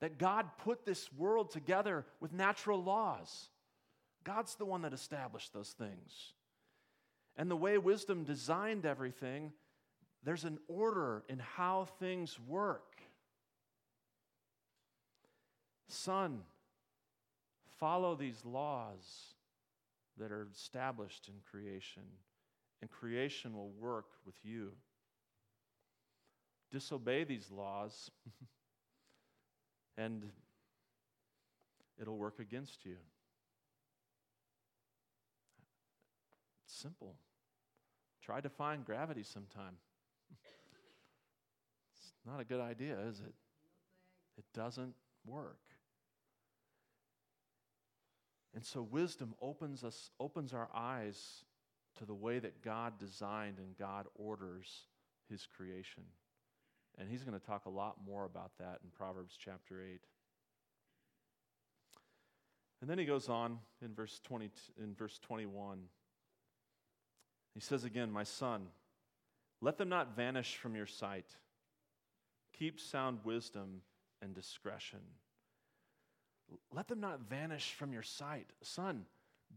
That 0.00 0.18
God 0.18 0.46
put 0.58 0.84
this 0.84 1.10
world 1.10 1.50
together 1.50 2.04
with 2.20 2.34
natural 2.34 2.84
laws. 2.84 3.48
God's 4.24 4.56
the 4.56 4.66
one 4.66 4.82
that 4.82 4.92
established 4.92 5.54
those 5.54 5.70
things. 5.70 6.34
And 7.34 7.50
the 7.50 7.56
way 7.56 7.78
wisdom 7.78 8.24
designed 8.24 8.84
everything, 8.84 9.52
there's 10.22 10.44
an 10.44 10.58
order 10.68 11.22
in 11.30 11.38
how 11.38 11.86
things 11.98 12.38
work. 12.46 13.00
Son, 15.88 16.42
follow 17.78 18.14
these 18.14 18.44
laws 18.44 19.32
that 20.18 20.30
are 20.30 20.46
established 20.54 21.28
in 21.28 21.34
creation, 21.50 22.02
and 22.82 22.90
creation 22.90 23.56
will 23.56 23.72
work 23.80 24.08
with 24.26 24.36
you 24.42 24.72
disobey 26.72 27.24
these 27.24 27.50
laws, 27.50 28.10
and 29.96 30.24
it'll 32.00 32.16
work 32.16 32.40
against 32.40 32.84
you. 32.84 32.96
It's 36.64 36.74
simple. 36.74 37.14
Try 38.24 38.40
to 38.40 38.48
find 38.48 38.84
gravity 38.84 39.22
sometime. 39.22 39.76
It's 41.94 42.12
not 42.26 42.40
a 42.40 42.44
good 42.44 42.60
idea, 42.60 42.96
is 43.08 43.20
it? 43.20 43.34
It 44.38 44.44
doesn't 44.54 44.94
work. 45.26 45.58
And 48.54 48.64
so 48.64 48.82
wisdom 48.82 49.34
opens 49.40 49.82
us 49.84 50.10
opens 50.20 50.52
our 50.52 50.68
eyes 50.74 51.44
to 51.98 52.04
the 52.04 52.14
way 52.14 52.38
that 52.38 52.62
God 52.62 52.98
designed 52.98 53.58
and 53.58 53.76
God 53.78 54.06
orders 54.14 54.86
his 55.28 55.46
creation. 55.46 56.04
And 56.98 57.08
he's 57.08 57.22
going 57.22 57.38
to 57.38 57.44
talk 57.44 57.66
a 57.66 57.70
lot 57.70 57.96
more 58.06 58.24
about 58.24 58.52
that 58.58 58.80
in 58.84 58.90
Proverbs 58.90 59.34
chapter 59.38 59.82
8. 59.82 60.00
And 62.80 62.90
then 62.90 62.98
he 62.98 63.04
goes 63.04 63.28
on 63.28 63.58
in 63.80 63.94
verse 63.94 64.20
20 64.24 64.50
in 64.82 64.94
verse 64.94 65.18
21. 65.22 65.84
He 67.54 67.60
says 67.60 67.84
again, 67.84 68.10
"My 68.10 68.24
son, 68.24 68.68
let 69.60 69.78
them 69.78 69.88
not 69.88 70.16
vanish 70.16 70.56
from 70.56 70.74
your 70.74 70.86
sight. 70.86 71.36
Keep 72.58 72.80
sound 72.80 73.20
wisdom 73.24 73.82
and 74.20 74.34
discretion. 74.34 75.00
Let 76.72 76.88
them 76.88 77.00
not 77.00 77.20
vanish 77.20 77.72
from 77.72 77.92
your 77.92 78.02
sight. 78.02 78.50
Son, 78.62 79.06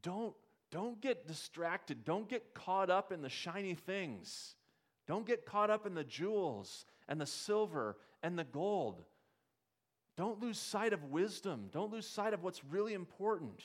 don't 0.02 0.36
don't 0.72 1.02
get 1.02 1.28
distracted. 1.28 2.06
Don't 2.06 2.30
get 2.30 2.54
caught 2.54 2.90
up 2.90 3.12
in 3.12 3.22
the 3.22 3.30
shiny 3.30 3.76
things. 3.76 4.56
Don't 5.08 5.26
get 5.26 5.46
caught 5.46 5.70
up 5.70 5.86
in 5.86 5.94
the 5.94 6.04
jewels 6.04 6.86
and 7.08 7.20
the 7.20 7.26
silver 7.26 7.98
and 8.24 8.38
the 8.38 8.44
gold. 8.44 9.04
Don't 10.18 10.42
lose 10.42 10.58
sight 10.58 10.94
of 10.94 11.04
wisdom. 11.06 11.70
Don't 11.72 11.92
lose 11.92 12.08
sight 12.08 12.34
of 12.34 12.44
what's 12.44 12.64
really 12.64 12.94
important. 12.94 13.64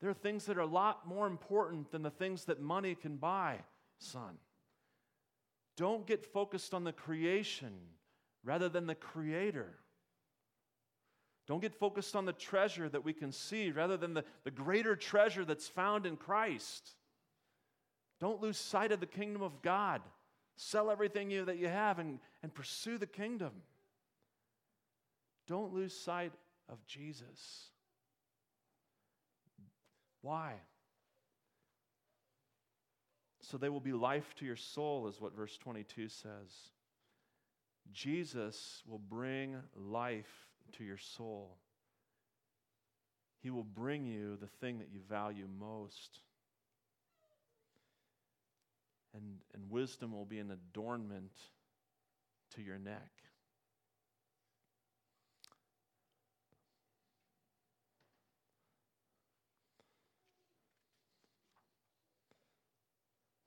There 0.00 0.10
are 0.10 0.14
things 0.14 0.46
that 0.46 0.56
are 0.56 0.62
a 0.62 0.66
lot 0.66 1.06
more 1.06 1.26
important 1.26 1.90
than 1.90 2.02
the 2.02 2.10
things 2.10 2.44
that 2.46 2.60
money 2.60 2.94
can 2.94 3.16
buy, 3.16 3.58
son. 3.98 4.38
Don't 5.76 6.06
get 6.06 6.24
focused 6.26 6.74
on 6.74 6.84
the 6.84 6.92
creation 6.92 7.72
rather 8.44 8.68
than 8.68 8.86
the 8.86 8.94
creator. 8.94 9.74
Don't 11.46 11.60
get 11.60 11.74
focused 11.74 12.14
on 12.14 12.26
the 12.26 12.32
treasure 12.32 12.88
that 12.88 13.04
we 13.04 13.12
can 13.12 13.32
see 13.32 13.70
rather 13.70 13.96
than 13.96 14.14
the, 14.14 14.24
the 14.44 14.50
greater 14.50 14.94
treasure 14.94 15.44
that's 15.44 15.68
found 15.68 16.06
in 16.06 16.16
Christ. 16.16 16.90
Don't 18.20 18.40
lose 18.40 18.58
sight 18.58 18.92
of 18.92 19.00
the 19.00 19.06
kingdom 19.06 19.42
of 19.42 19.62
God. 19.62 20.02
Sell 20.62 20.90
everything 20.90 21.30
you, 21.30 21.46
that 21.46 21.56
you 21.56 21.68
have 21.68 21.98
and, 21.98 22.18
and 22.42 22.52
pursue 22.52 22.98
the 22.98 23.06
kingdom. 23.06 23.50
Don't 25.46 25.72
lose 25.72 25.96
sight 25.96 26.32
of 26.68 26.84
Jesus. 26.86 27.70
Why? 30.20 30.52
So 33.40 33.56
they 33.56 33.70
will 33.70 33.80
be 33.80 33.94
life 33.94 34.34
to 34.34 34.44
your 34.44 34.54
soul, 34.54 35.08
is 35.08 35.18
what 35.18 35.34
verse 35.34 35.56
22 35.56 36.10
says. 36.10 36.28
Jesus 37.90 38.82
will 38.86 39.00
bring 39.00 39.56
life 39.74 40.46
to 40.72 40.84
your 40.84 40.98
soul. 40.98 41.56
He 43.38 43.48
will 43.48 43.64
bring 43.64 44.04
you 44.04 44.36
the 44.36 44.46
thing 44.46 44.78
that 44.80 44.90
you 44.92 45.00
value 45.08 45.46
most 45.58 46.20
and, 49.14 49.24
and 49.54 49.70
wisdom 49.70 50.12
will 50.12 50.24
be 50.24 50.38
an 50.38 50.50
adornment 50.50 51.32
to 52.54 52.62
your 52.62 52.78
neck. 52.78 53.10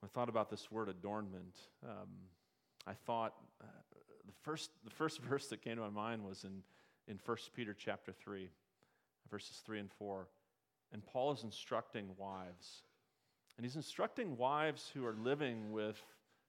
I 0.04 0.08
thought 0.08 0.30
about 0.30 0.50
this 0.50 0.70
word 0.70 0.90
adornment. 0.90 1.56
Um, 1.84 2.10
I 2.86 2.94
thought 2.94 3.36
uh, 3.62 3.66
the, 4.26 4.34
first, 4.42 4.72
the 4.84 4.92
first 4.92 5.22
verse 5.30 5.48
that 5.48 5.62
came 5.62 5.78
to 5.78 5.82
my 5.82 5.90
mind 5.90 6.24
was 6.24 6.44
in, 6.44 6.62
in 7.08 7.20
1 7.26 7.38
Peter 7.56 7.74
chapter 7.74 8.12
3, 8.12 8.50
verses 9.32 9.62
3 9.66 9.80
and 9.80 9.92
4. 9.92 10.28
And 10.92 11.06
Paul 11.06 11.32
is 11.32 11.44
instructing 11.44 12.10
wives 12.18 12.84
and 13.58 13.66
he's 13.66 13.76
instructing 13.76 14.38
wives 14.38 14.90
who 14.94 15.06
are 15.06 15.16
living 15.22 15.72
with, 15.72 16.02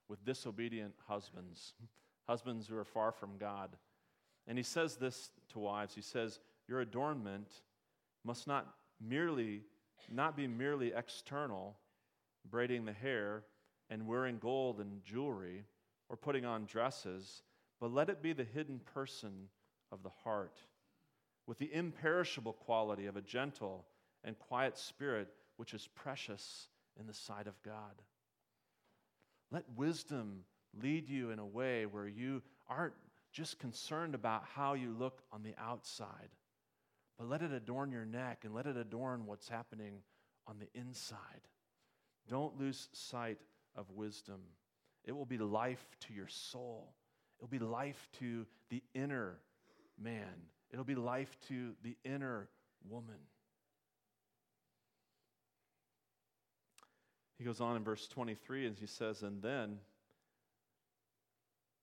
with 0.08 0.24
disobedient 0.24 0.94
husbands, 1.06 1.74
husbands 2.26 2.66
who 2.66 2.76
are 2.76 2.84
far 2.84 3.12
from 3.12 3.36
God. 3.38 3.70
And 4.46 4.58
he 4.58 4.64
says 4.64 4.96
this 4.96 5.30
to 5.52 5.58
wives. 5.58 5.94
He 5.94 6.02
says, 6.02 6.40
Your 6.68 6.80
adornment 6.80 7.48
must 8.24 8.46
not 8.46 8.66
merely 9.00 9.62
not 10.12 10.36
be 10.36 10.46
merely 10.46 10.92
external, 10.94 11.76
braiding 12.50 12.84
the 12.84 12.92
hair 12.92 13.44
and 13.90 14.06
wearing 14.06 14.38
gold 14.38 14.80
and 14.80 15.02
jewelry 15.04 15.64
or 16.08 16.16
putting 16.16 16.44
on 16.44 16.66
dresses, 16.66 17.42
but 17.80 17.92
let 17.92 18.08
it 18.08 18.22
be 18.22 18.32
the 18.32 18.44
hidden 18.44 18.80
person 18.92 19.48
of 19.92 20.02
the 20.02 20.10
heart, 20.24 20.56
with 21.46 21.58
the 21.58 21.72
imperishable 21.72 22.52
quality 22.52 23.06
of 23.06 23.16
a 23.16 23.22
gentle 23.22 23.86
and 24.24 24.38
quiet 24.38 24.76
spirit, 24.76 25.28
which 25.56 25.74
is 25.74 25.88
precious 25.94 26.68
in 26.98 27.06
the 27.06 27.14
sight 27.14 27.46
of 27.46 27.60
God. 27.62 28.02
Let 29.50 29.64
wisdom 29.76 30.44
lead 30.82 31.08
you 31.08 31.30
in 31.30 31.38
a 31.38 31.46
way 31.46 31.86
where 31.86 32.08
you 32.08 32.42
aren't 32.68 32.94
just 33.32 33.58
concerned 33.58 34.14
about 34.14 34.44
how 34.54 34.74
you 34.74 34.90
look 34.90 35.22
on 35.32 35.42
the 35.42 35.54
outside, 35.58 36.30
but 37.18 37.28
let 37.28 37.42
it 37.42 37.52
adorn 37.52 37.90
your 37.90 38.04
neck 38.04 38.44
and 38.44 38.54
let 38.54 38.66
it 38.66 38.76
adorn 38.76 39.26
what's 39.26 39.48
happening 39.48 40.02
on 40.46 40.58
the 40.58 40.68
inside. 40.78 41.48
Don't 42.28 42.58
lose 42.58 42.88
sight 42.92 43.38
of 43.76 43.90
wisdom. 43.90 44.40
It 45.04 45.12
will 45.12 45.26
be 45.26 45.38
life 45.38 45.84
to 46.00 46.14
your 46.14 46.28
soul, 46.28 46.94
it'll 47.38 47.48
be 47.48 47.58
life 47.58 48.08
to 48.20 48.46
the 48.70 48.82
inner 48.94 49.38
man, 50.00 50.48
it'll 50.70 50.84
be 50.84 50.94
life 50.94 51.36
to 51.48 51.74
the 51.82 51.96
inner 52.04 52.48
woman. 52.88 53.18
He 57.44 57.46
goes 57.46 57.60
on 57.60 57.76
in 57.76 57.84
verse 57.84 58.08
23 58.08 58.68
and 58.68 58.78
he 58.78 58.86
says, 58.86 59.20
And 59.20 59.42
then 59.42 59.76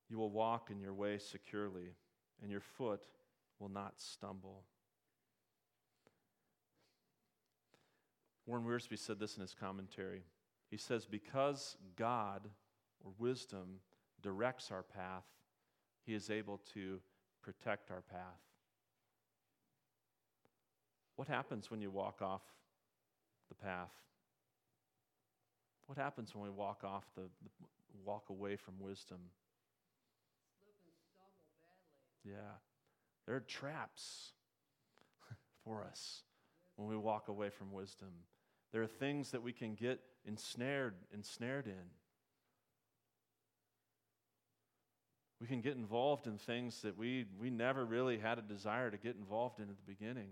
you 0.10 0.17
will 0.17 0.32
walk 0.32 0.71
in 0.71 0.80
your 0.80 0.95
way 0.95 1.19
securely, 1.19 1.93
and 2.41 2.50
your 2.50 2.62
foot 2.62 3.06
will 3.60 3.69
not 3.69 4.02
stumble. 4.02 4.63
Warren 8.47 8.65
Wiersbe 8.65 8.97
said 8.97 9.19
this 9.19 9.36
in 9.36 9.41
his 9.41 9.54
commentary. 9.54 10.24
He 10.71 10.78
says, 10.78 11.06
Because 11.06 11.78
God 11.95 12.50
or 13.06 13.12
wisdom 13.19 13.82
directs 14.24 14.71
our 14.71 14.82
path, 14.82 15.28
he 16.08 16.15
is 16.15 16.32
able 16.32 16.60
to 16.74 17.00
protect 17.43 17.91
our 17.91 18.02
path. 18.02 18.41
What 21.17 21.28
happens 21.28 21.69
when 21.69 21.82
you 21.82 21.91
walk 21.91 22.24
off 22.24 22.41
the 23.47 23.54
path? 23.54 23.91
What 25.91 25.97
happens 25.97 26.34
when 26.34 26.45
we 26.45 26.49
walk 26.49 26.86
off 26.86 27.04
the, 27.15 27.23
the 27.23 27.49
walk 28.06 28.30
away 28.30 28.56
from 28.56 28.75
wisdom? 28.80 29.17
Yeah. 32.23 32.54
There 33.27 33.36
are 33.36 33.41
traps 33.41 34.32
for 35.65 35.84
us 35.84 36.21
when 36.77 36.88
we 36.88 36.95
walk 36.95 37.27
away 37.27 37.49
from 37.49 37.73
wisdom. 37.73 38.08
There 38.71 38.82
are 38.82 38.88
things 38.88 39.32
that 39.32 39.43
we 39.43 39.51
can 39.51 39.75
get 39.75 39.99
ensnared, 40.25 40.93
ensnared 41.13 41.67
in. 41.67 41.89
We 45.41 45.47
can 45.47 45.60
get 45.60 45.75
involved 45.75 46.25
in 46.25 46.38
things 46.38 46.84
that 46.84 46.97
we, 46.97 47.25
we 47.38 47.49
never 47.49 47.84
really 47.84 48.17
had 48.17 48.39
a 48.39 48.43
desire 48.43 48.89
to 48.91 48.97
get 48.97 49.17
involved 49.17 49.60
in 49.60 49.65
at 49.65 49.75
the 49.75 49.93
beginning. 49.93 50.30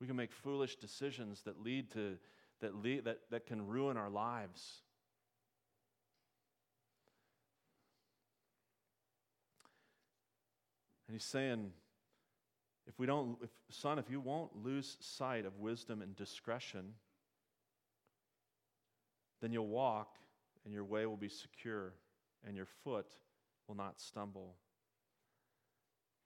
We 0.00 0.08
can 0.08 0.16
make 0.16 0.32
foolish 0.32 0.74
decisions 0.74 1.42
that 1.42 1.62
lead 1.62 1.92
to 1.92 2.18
that 2.60 2.74
lead 2.82 3.04
that, 3.04 3.18
that 3.30 3.46
can 3.46 3.66
ruin 3.66 3.96
our 3.96 4.10
lives. 4.10 4.82
And 11.06 11.14
he's 11.14 11.24
saying, 11.24 11.70
if 12.86 12.98
we 12.98 13.06
don't, 13.06 13.36
if, 13.42 13.50
son, 13.70 13.98
if 13.98 14.10
you 14.10 14.20
won't 14.20 14.64
lose 14.64 14.96
sight 15.00 15.44
of 15.44 15.58
wisdom 15.58 16.02
and 16.02 16.14
discretion, 16.16 16.94
then 19.40 19.52
you'll 19.52 19.66
walk 19.68 20.16
and 20.64 20.72
your 20.72 20.84
way 20.84 21.06
will 21.06 21.16
be 21.16 21.28
secure 21.28 21.94
and 22.46 22.56
your 22.56 22.66
foot 22.84 23.06
will 23.68 23.76
not 23.76 24.00
stumble. 24.00 24.54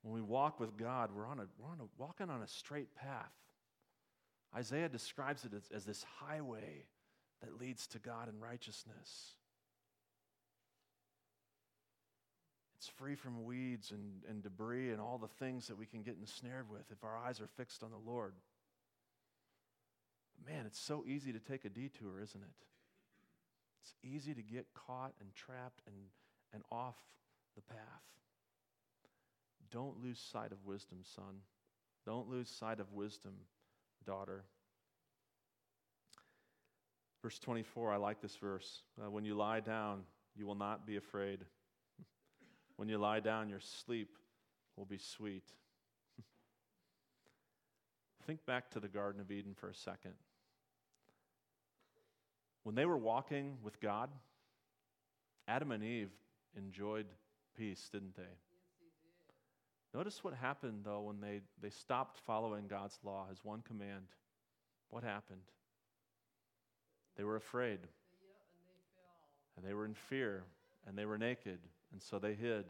When 0.03 0.13
we 0.13 0.21
walk 0.21 0.59
with 0.59 0.77
God, 0.77 1.11
we're, 1.15 1.27
on 1.27 1.39
a, 1.39 1.45
we're 1.59 1.69
on 1.69 1.79
a, 1.79 1.85
walking 1.97 2.29
on 2.29 2.41
a 2.41 2.47
straight 2.47 2.95
path. 2.95 3.31
Isaiah 4.55 4.89
describes 4.89 5.45
it 5.45 5.51
as, 5.55 5.69
as 5.73 5.85
this 5.85 6.05
highway 6.19 6.85
that 7.41 7.59
leads 7.59 7.87
to 7.87 7.99
God 7.99 8.27
and 8.27 8.41
righteousness. 8.41 9.35
It's 12.81 12.87
free 12.87 13.13
from 13.13 13.45
weeds 13.45 13.91
and, 13.91 14.23
and 14.27 14.41
debris 14.41 14.89
and 14.89 14.99
all 14.99 15.19
the 15.19 15.27
things 15.27 15.67
that 15.67 15.77
we 15.77 15.85
can 15.85 16.01
get 16.01 16.17
ensnared 16.19 16.67
with 16.67 16.81
if 16.91 17.03
our 17.03 17.15
eyes 17.15 17.39
are 17.39 17.45
fixed 17.45 17.83
on 17.83 17.91
the 17.91 18.11
Lord. 18.11 18.33
Man, 20.47 20.65
it's 20.65 20.79
so 20.79 21.03
easy 21.07 21.31
to 21.31 21.37
take 21.37 21.63
a 21.63 21.69
detour, 21.69 22.19
isn't 22.23 22.41
it? 22.41 22.65
It's 23.83 23.93
easy 24.03 24.33
to 24.33 24.41
get 24.41 24.65
caught 24.73 25.13
and 25.19 25.29
trapped 25.35 25.83
and, 25.85 25.95
and 26.55 26.63
off 26.71 26.95
the 27.55 27.61
path. 27.61 27.77
Don't 29.69 30.03
lose 30.03 30.17
sight 30.17 30.51
of 30.51 30.65
wisdom, 30.65 31.01
son. 31.03 31.41
Don't 32.03 32.31
lose 32.31 32.49
sight 32.49 32.79
of 32.79 32.91
wisdom, 32.93 33.33
daughter. 34.07 34.43
Verse 37.21 37.37
24, 37.37 37.93
I 37.93 37.97
like 37.97 38.21
this 38.21 38.37
verse. 38.37 38.81
Uh, 38.99 39.11
when 39.11 39.23
you 39.23 39.35
lie 39.35 39.59
down, 39.59 40.01
you 40.35 40.47
will 40.47 40.55
not 40.55 40.87
be 40.87 40.97
afraid. 40.97 41.45
When 42.81 42.89
you 42.89 42.97
lie 42.97 43.19
down, 43.19 43.47
your 43.47 43.59
sleep 43.59 44.17
will 44.75 44.85
be 44.85 44.97
sweet. 44.97 45.43
Think 48.25 48.43
back 48.47 48.71
to 48.71 48.79
the 48.79 48.87
Garden 48.87 49.21
of 49.21 49.29
Eden 49.29 49.53
for 49.53 49.69
a 49.69 49.75
second. 49.75 50.13
When 52.63 52.73
they 52.73 52.87
were 52.87 52.97
walking 52.97 53.57
with 53.61 53.79
God, 53.81 54.09
Adam 55.47 55.71
and 55.71 55.83
Eve 55.83 56.09
enjoyed 56.57 57.05
peace, 57.55 57.87
didn't 57.91 58.15
they? 58.15 58.33
Notice 59.93 60.23
what 60.23 60.33
happened, 60.33 60.79
though, 60.83 61.01
when 61.01 61.21
they, 61.21 61.41
they 61.61 61.69
stopped 61.69 62.17
following 62.25 62.65
God's 62.65 62.97
law, 63.03 63.27
his 63.29 63.45
one 63.45 63.61
command. 63.61 64.07
What 64.89 65.03
happened? 65.03 65.41
They 67.15 67.25
were 67.25 67.35
afraid. 67.35 67.81
And 69.55 69.63
they 69.63 69.75
were 69.75 69.85
in 69.85 69.93
fear. 69.93 70.45
And 70.87 70.97
they 70.97 71.05
were 71.05 71.19
naked. 71.19 71.59
And 71.91 72.01
so 72.01 72.19
they 72.19 72.33
hid. 72.33 72.65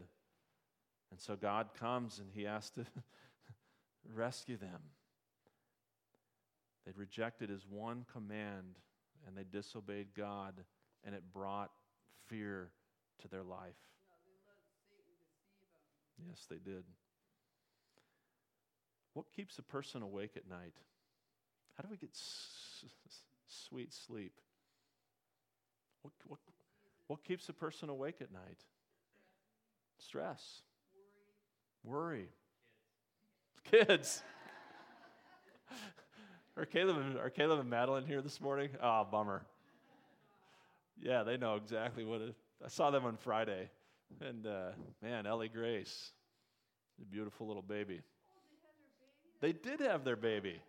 And 1.12 1.20
so 1.20 1.36
God 1.36 1.70
comes 1.80 2.20
and 2.20 2.30
he 2.34 2.44
has 2.44 2.70
to 2.72 2.86
rescue 4.16 4.58
them. 4.58 4.82
They 6.86 6.94
rejected 6.96 7.50
his 7.50 7.66
one 7.70 8.06
command 8.12 8.78
and 9.28 9.38
they 9.38 9.44
disobeyed 9.44 10.08
God, 10.16 10.56
and 11.04 11.14
it 11.14 11.22
brought 11.32 11.70
fear 12.28 12.72
to 13.20 13.28
their 13.28 13.44
life. 13.44 13.76
yes, 16.28 16.46
they 16.50 16.58
did. 16.58 16.84
What 19.14 19.26
keeps 19.36 19.60
a 19.60 19.62
person 19.62 20.02
awake 20.02 20.32
at 20.38 20.50
night? 20.50 20.74
How 21.76 21.84
do 21.84 21.90
we 21.92 21.98
get 21.98 22.12
s- 22.14 22.86
sweet 23.48 23.94
sleep? 23.94 24.34
What, 26.02 26.14
what, 26.28 26.40
what 27.08 27.24
keeps 27.24 27.50
a 27.50 27.54
person 27.54 27.90
awake 27.90 28.22
at 28.22 28.32
night? 28.32 28.64
Stress. 30.06 30.62
Worry. 31.84 32.02
Worry. 32.04 32.28
Kids. 33.64 34.24
are, 36.58 36.66
Caleb 36.66 36.98
and, 36.98 37.18
are 37.18 37.30
Caleb 37.30 37.60
and 37.60 37.70
Madeline 37.70 38.06
here 38.06 38.22
this 38.22 38.42
morning? 38.42 38.70
Oh, 38.82 39.08
bummer. 39.10 39.46
Yeah, 41.00 41.24
they 41.24 41.38
know 41.38 41.56
exactly 41.56 42.04
what 42.04 42.22
it 42.22 42.36
I 42.64 42.68
saw 42.68 42.92
them 42.92 43.06
on 43.06 43.18
Friday. 43.18 43.70
And 44.20 44.46
uh, 44.46 44.72
man, 45.02 45.26
Ellie 45.26 45.50
Grace, 45.50 46.12
a 47.02 47.06
beautiful 47.06 47.48
little 47.48 47.64
baby. 47.64 48.02
They 49.40 49.54
did 49.54 49.80
have 49.80 50.04
their 50.04 50.16
baby. 50.16 50.62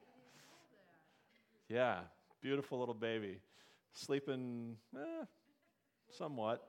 Yeah, 1.68 1.98
beautiful 2.40 2.78
little 2.78 2.94
baby. 2.94 3.38
Sleeping, 3.92 4.76
eh, 4.96 5.24
somewhat. 6.10 6.62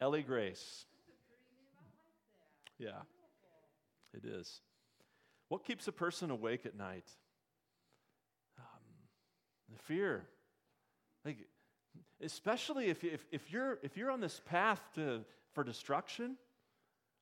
Ellie 0.00 0.22
Grace. 0.22 0.86
Yeah, 2.78 3.02
it 4.14 4.24
is. 4.24 4.60
What 5.48 5.64
keeps 5.64 5.88
a 5.88 5.92
person 5.92 6.30
awake 6.30 6.66
at 6.66 6.76
night? 6.76 7.08
Um, 8.58 8.82
the 9.72 9.78
fear. 9.78 10.26
Like, 11.24 11.38
especially 12.22 12.86
if, 12.88 13.04
if, 13.04 13.24
if, 13.30 13.52
you're, 13.52 13.78
if 13.82 13.96
you're 13.96 14.10
on 14.10 14.20
this 14.20 14.40
path 14.44 14.80
to, 14.94 15.24
for 15.52 15.64
destruction. 15.64 16.36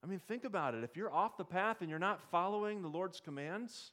I 0.02 0.06
mean, 0.06 0.18
think 0.18 0.44
about 0.44 0.74
it. 0.74 0.84
If 0.84 0.96
you're 0.96 1.12
off 1.12 1.36
the 1.36 1.44
path 1.44 1.80
and 1.80 1.88
you're 1.88 1.98
not 1.98 2.20
following 2.30 2.82
the 2.82 2.88
Lord's 2.88 3.20
commands, 3.20 3.92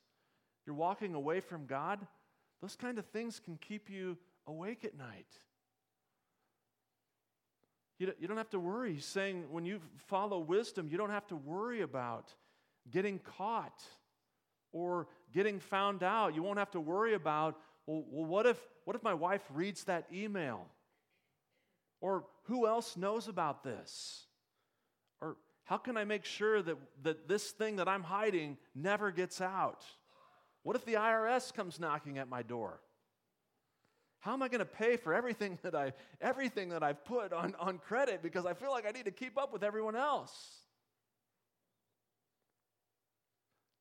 you're 0.65 0.75
walking 0.75 1.13
away 1.13 1.39
from 1.39 1.65
God, 1.65 2.05
those 2.61 2.75
kind 2.75 2.97
of 2.97 3.05
things 3.05 3.39
can 3.39 3.57
keep 3.57 3.89
you 3.89 4.17
awake 4.47 4.83
at 4.83 4.97
night. 4.97 5.27
You 8.19 8.27
don't 8.27 8.37
have 8.37 8.49
to 8.49 8.59
worry. 8.59 8.93
He's 8.93 9.05
saying 9.05 9.45
when 9.51 9.63
you 9.65 9.79
follow 10.07 10.39
wisdom, 10.39 10.87
you 10.89 10.97
don't 10.97 11.11
have 11.11 11.27
to 11.27 11.35
worry 11.35 11.81
about 11.81 12.33
getting 12.89 13.19
caught 13.19 13.83
or 14.71 15.07
getting 15.33 15.59
found 15.59 16.01
out. 16.01 16.33
You 16.33 16.41
won't 16.41 16.57
have 16.57 16.71
to 16.71 16.79
worry 16.79 17.13
about, 17.13 17.59
well, 17.85 18.03
well 18.09 18.25
what, 18.25 18.45
if, 18.47 18.57
what 18.85 18.95
if 18.95 19.03
my 19.03 19.13
wife 19.13 19.43
reads 19.53 19.83
that 19.83 20.07
email? 20.11 20.65
Or 21.99 22.25
who 22.45 22.65
else 22.65 22.97
knows 22.97 23.27
about 23.27 23.63
this? 23.63 24.25
Or 25.21 25.37
how 25.65 25.77
can 25.77 25.95
I 25.95 26.03
make 26.03 26.25
sure 26.25 26.61
that, 26.63 26.77
that 27.03 27.27
this 27.27 27.51
thing 27.51 27.75
that 27.75 27.87
I'm 27.87 28.03
hiding 28.03 28.57
never 28.73 29.11
gets 29.11 29.41
out? 29.41 29.85
What 30.63 30.75
if 30.75 30.85
the 30.85 30.93
IRS 30.93 31.53
comes 31.53 31.79
knocking 31.79 32.17
at 32.17 32.27
my 32.27 32.41
door? 32.41 32.81
How 34.21 34.33
am 34.33 34.43
I 34.43 34.47
going 34.47 34.59
to 34.59 34.65
pay 34.65 34.97
for 34.97 35.13
everything 35.13 35.59
that, 35.63 35.75
I, 35.75 35.93
everything 36.21 36.69
that 36.69 36.83
I've 36.83 37.03
put 37.03 37.33
on, 37.33 37.55
on 37.59 37.77
credit 37.79 38.23
because 38.23 38.45
I 38.45 38.53
feel 38.53 38.71
like 38.71 38.87
I 38.87 38.91
need 38.91 39.05
to 39.05 39.11
keep 39.11 39.37
up 39.37 39.51
with 39.51 39.63
everyone 39.63 39.95
else? 39.95 40.31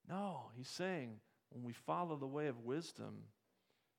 No, 0.09 0.47
he's 0.57 0.69
saying 0.69 1.21
when 1.51 1.63
we 1.63 1.73
follow 1.73 2.17
the 2.17 2.27
way 2.27 2.49
of 2.49 2.65
wisdom, 2.65 3.19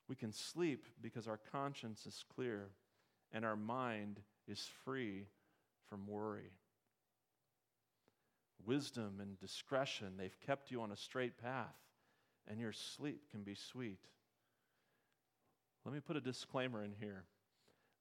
we 0.08 0.16
can 0.16 0.32
sleep 0.32 0.86
because 1.00 1.26
our 1.26 1.40
conscience 1.52 2.06
is 2.06 2.24
clear 2.34 2.68
and 3.32 3.44
our 3.44 3.56
mind 3.56 4.20
is 4.46 4.68
free 4.84 5.26
from 5.88 6.06
worry. 6.06 6.50
Wisdom 8.66 9.20
and 9.20 9.38
discretion, 9.38 10.14
they've 10.18 10.38
kept 10.40 10.70
you 10.70 10.82
on 10.82 10.92
a 10.92 10.96
straight 10.96 11.38
path, 11.38 11.74
and 12.48 12.60
your 12.60 12.72
sleep 12.72 13.22
can 13.30 13.42
be 13.42 13.54
sweet. 13.54 14.00
Let 15.84 15.94
me 15.94 16.00
put 16.00 16.16
a 16.16 16.20
disclaimer 16.20 16.84
in 16.84 16.92
here. 16.98 17.24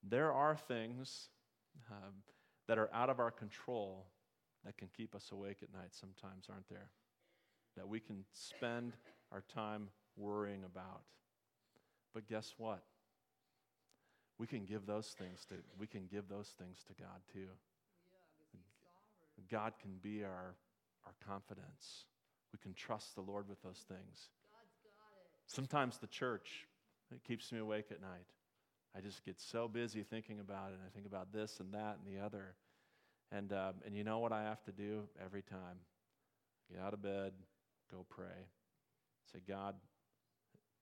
There 0.04 0.32
are 0.32 0.56
things 0.56 1.30
um, 1.90 2.14
that 2.68 2.78
are 2.78 2.90
out 2.94 3.10
of 3.10 3.20
our 3.20 3.32
control 3.32 4.06
that 4.66 4.78
can 4.78 4.90
keep 4.96 5.16
us 5.16 5.30
awake 5.32 5.58
at 5.62 5.74
night 5.74 5.92
sometimes, 5.92 6.46
aren't 6.50 6.70
there? 6.70 6.90
That 7.78 7.88
we 7.88 8.00
can 8.00 8.24
spend 8.34 8.94
our 9.32 9.44
time 9.54 9.90
worrying 10.18 10.64
about. 10.64 11.02
But 12.14 12.28
guess 12.28 12.54
what? 12.58 12.84
we 14.42 14.48
can 14.48 14.66
give 14.66 14.88
those 14.88 15.16
things 15.20 15.46
to 15.46 15.54
we 15.78 15.86
can 15.86 16.08
give 16.12 16.28
those 16.28 16.48
things 16.58 16.84
to 16.88 16.94
God 17.00 17.22
too. 17.32 17.46
God 19.52 19.74
can 19.80 19.92
be 20.02 20.24
our 20.24 20.56
our 21.06 21.14
confidence. 21.24 22.06
We 22.52 22.58
can 22.58 22.74
trust 22.74 23.14
the 23.14 23.22
Lord 23.22 23.48
with 23.48 23.62
those 23.62 23.86
things. 23.88 24.30
Sometimes 25.46 26.00
the 26.00 26.08
church 26.08 26.66
it 27.16 27.24
keeps 27.24 27.52
me 27.52 27.60
awake 27.60 27.86
at 27.92 28.02
night. 28.02 28.28
I 28.96 29.00
just 29.00 29.24
get 29.24 29.40
so 29.40 29.68
busy 29.68 30.04
thinking 30.04 30.40
about 30.40 30.70
it. 30.70 30.74
And 30.74 30.82
I 30.86 30.90
think 30.94 31.06
about 31.06 31.32
this 31.32 31.60
and 31.60 31.74
that 31.74 31.98
and 32.04 32.16
the 32.16 32.24
other. 32.24 32.56
And 33.32 33.54
um, 33.54 33.76
and 33.86 33.96
you 33.96 34.04
know 34.04 34.20
what 34.20 34.32
I 34.32 34.44
have 34.44 34.62
to 34.64 34.72
do 34.72 35.04
every 35.24 35.42
time? 35.42 35.80
Get 36.70 36.82
out 36.82 36.94
of 36.94 37.02
bed, 37.02 37.34
go 37.92 38.06
pray. 38.10 38.48
Say, 39.32 39.40
God, 39.48 39.76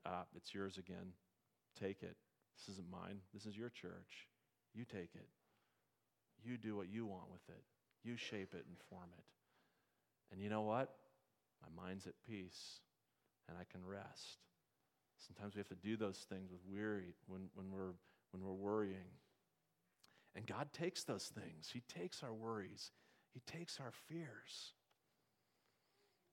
uh, 0.05 0.23
it's 0.35 0.53
yours 0.53 0.77
again. 0.77 1.13
Take 1.79 2.01
it. 2.01 2.15
This 2.57 2.73
isn't 2.73 2.89
mine. 2.89 3.19
This 3.33 3.45
is 3.45 3.55
your 3.57 3.69
church. 3.69 4.27
You 4.73 4.85
take 4.85 5.15
it. 5.15 5.27
You 6.43 6.57
do 6.57 6.75
what 6.75 6.89
you 6.89 7.05
want 7.05 7.31
with 7.31 7.41
it. 7.49 7.63
You 8.03 8.15
shape 8.15 8.53
it 8.53 8.65
and 8.67 8.77
form 8.89 9.09
it. 9.17 9.23
And 10.31 10.41
you 10.41 10.49
know 10.49 10.61
what? 10.61 10.89
My 11.61 11.83
mind's 11.83 12.07
at 12.07 12.13
peace 12.27 12.79
and 13.47 13.57
I 13.57 13.63
can 13.71 13.85
rest. 13.85 14.37
Sometimes 15.25 15.55
we 15.55 15.59
have 15.59 15.67
to 15.67 15.75
do 15.75 15.97
those 15.97 16.25
things 16.29 16.51
with 16.51 16.61
weary 16.67 17.13
when, 17.27 17.49
when, 17.53 17.71
we're, 17.71 17.93
when 18.31 18.43
we're 18.43 18.53
worrying. 18.53 19.11
And 20.35 20.45
God 20.45 20.71
takes 20.71 21.03
those 21.03 21.25
things. 21.25 21.69
He 21.73 21.81
takes 21.81 22.23
our 22.23 22.33
worries, 22.33 22.91
He 23.33 23.41
takes 23.41 23.79
our 23.79 23.91
fears. 24.07 24.73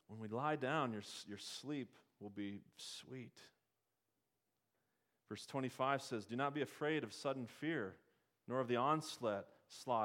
When 0.09 0.21
we 0.21 0.29
lie 0.29 0.57
down, 0.57 0.93
your, 0.93 1.03
your 1.27 1.39
sleep 1.39 1.99
will 2.21 2.31
be 2.31 2.61
sweet. 2.77 3.41
Verse 5.29 5.45
25 5.47 6.03
says, 6.03 6.27
Do 6.27 6.37
not 6.37 6.55
be 6.55 6.63
afraid 6.63 7.03
of 7.03 7.13
sudden 7.13 7.47
fear, 7.47 7.97
nor 8.47 8.61
of 8.61 8.69
the 8.69 8.77
onslaught 8.77 9.47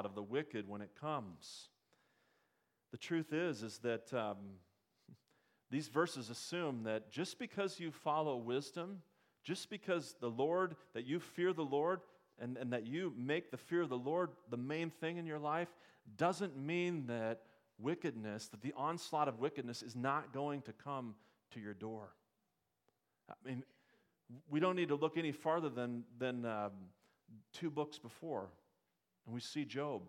of 0.05 0.15
the 0.15 0.23
wicked 0.23 0.67
when 0.67 0.81
it 0.81 0.89
comes. 0.99 1.69
The 2.91 2.97
truth 2.97 3.31
is, 3.31 3.61
is 3.61 3.77
that 3.79 4.11
um, 4.13 4.37
these 5.71 5.87
verses 5.87 6.29
assume 6.29 6.83
that 6.83 7.09
just 7.09 7.39
because 7.39 7.79
you 7.79 7.91
follow 7.91 8.35
wisdom, 8.35 9.01
just 9.43 9.69
because 9.69 10.15
the 10.19 10.29
Lord, 10.29 10.75
that 10.93 11.07
you 11.07 11.19
fear 11.19 11.53
the 11.53 11.63
Lord, 11.63 12.01
and, 12.39 12.57
and 12.57 12.73
that 12.73 12.85
you 12.85 13.13
make 13.17 13.51
the 13.51 13.57
fear 13.57 13.81
of 13.81 13.89
the 13.89 13.97
Lord 13.97 14.31
the 14.49 14.57
main 14.57 14.89
thing 14.89 15.17
in 15.17 15.25
your 15.25 15.39
life, 15.39 15.69
doesn't 16.17 16.57
mean 16.57 17.05
that 17.07 17.41
wickedness, 17.79 18.49
that 18.49 18.61
the 18.61 18.73
onslaught 18.75 19.27
of 19.27 19.39
wickedness 19.39 19.81
is 19.81 19.95
not 19.95 20.33
going 20.33 20.61
to 20.63 20.73
come 20.73 21.15
to 21.53 21.59
your 21.59 21.73
door. 21.73 22.09
I 23.29 23.33
mean, 23.47 23.63
we 24.49 24.59
don't 24.59 24.75
need 24.75 24.89
to 24.89 24.95
look 24.95 25.17
any 25.17 25.31
farther 25.31 25.69
than, 25.69 26.03
than 26.19 26.45
um, 26.45 26.71
two 27.53 27.69
books 27.69 27.97
before. 27.97 28.49
And 29.25 29.33
we 29.33 29.39
see 29.39 29.65
Job, 29.65 30.01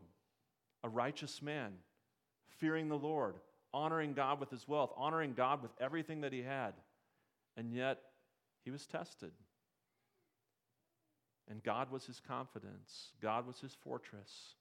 a 0.82 0.88
righteous 0.88 1.40
man, 1.40 1.72
fearing 2.58 2.88
the 2.88 2.98
Lord, 2.98 3.36
honoring 3.74 4.12
God 4.14 4.40
with 4.40 4.50
his 4.50 4.66
wealth, 4.68 4.92
honoring 4.96 5.34
God 5.34 5.62
with 5.62 5.70
everything 5.80 6.20
that 6.22 6.32
he 6.32 6.42
had. 6.42 6.72
And 7.56 7.72
yet, 7.72 7.98
he 8.64 8.70
was 8.70 8.86
tested. 8.86 9.32
And 11.50 11.62
God 11.62 11.90
was 11.90 12.06
his 12.06 12.20
confidence, 12.20 13.12
God 13.20 13.46
was 13.46 13.60
his 13.60 13.74
fortress. 13.74 14.54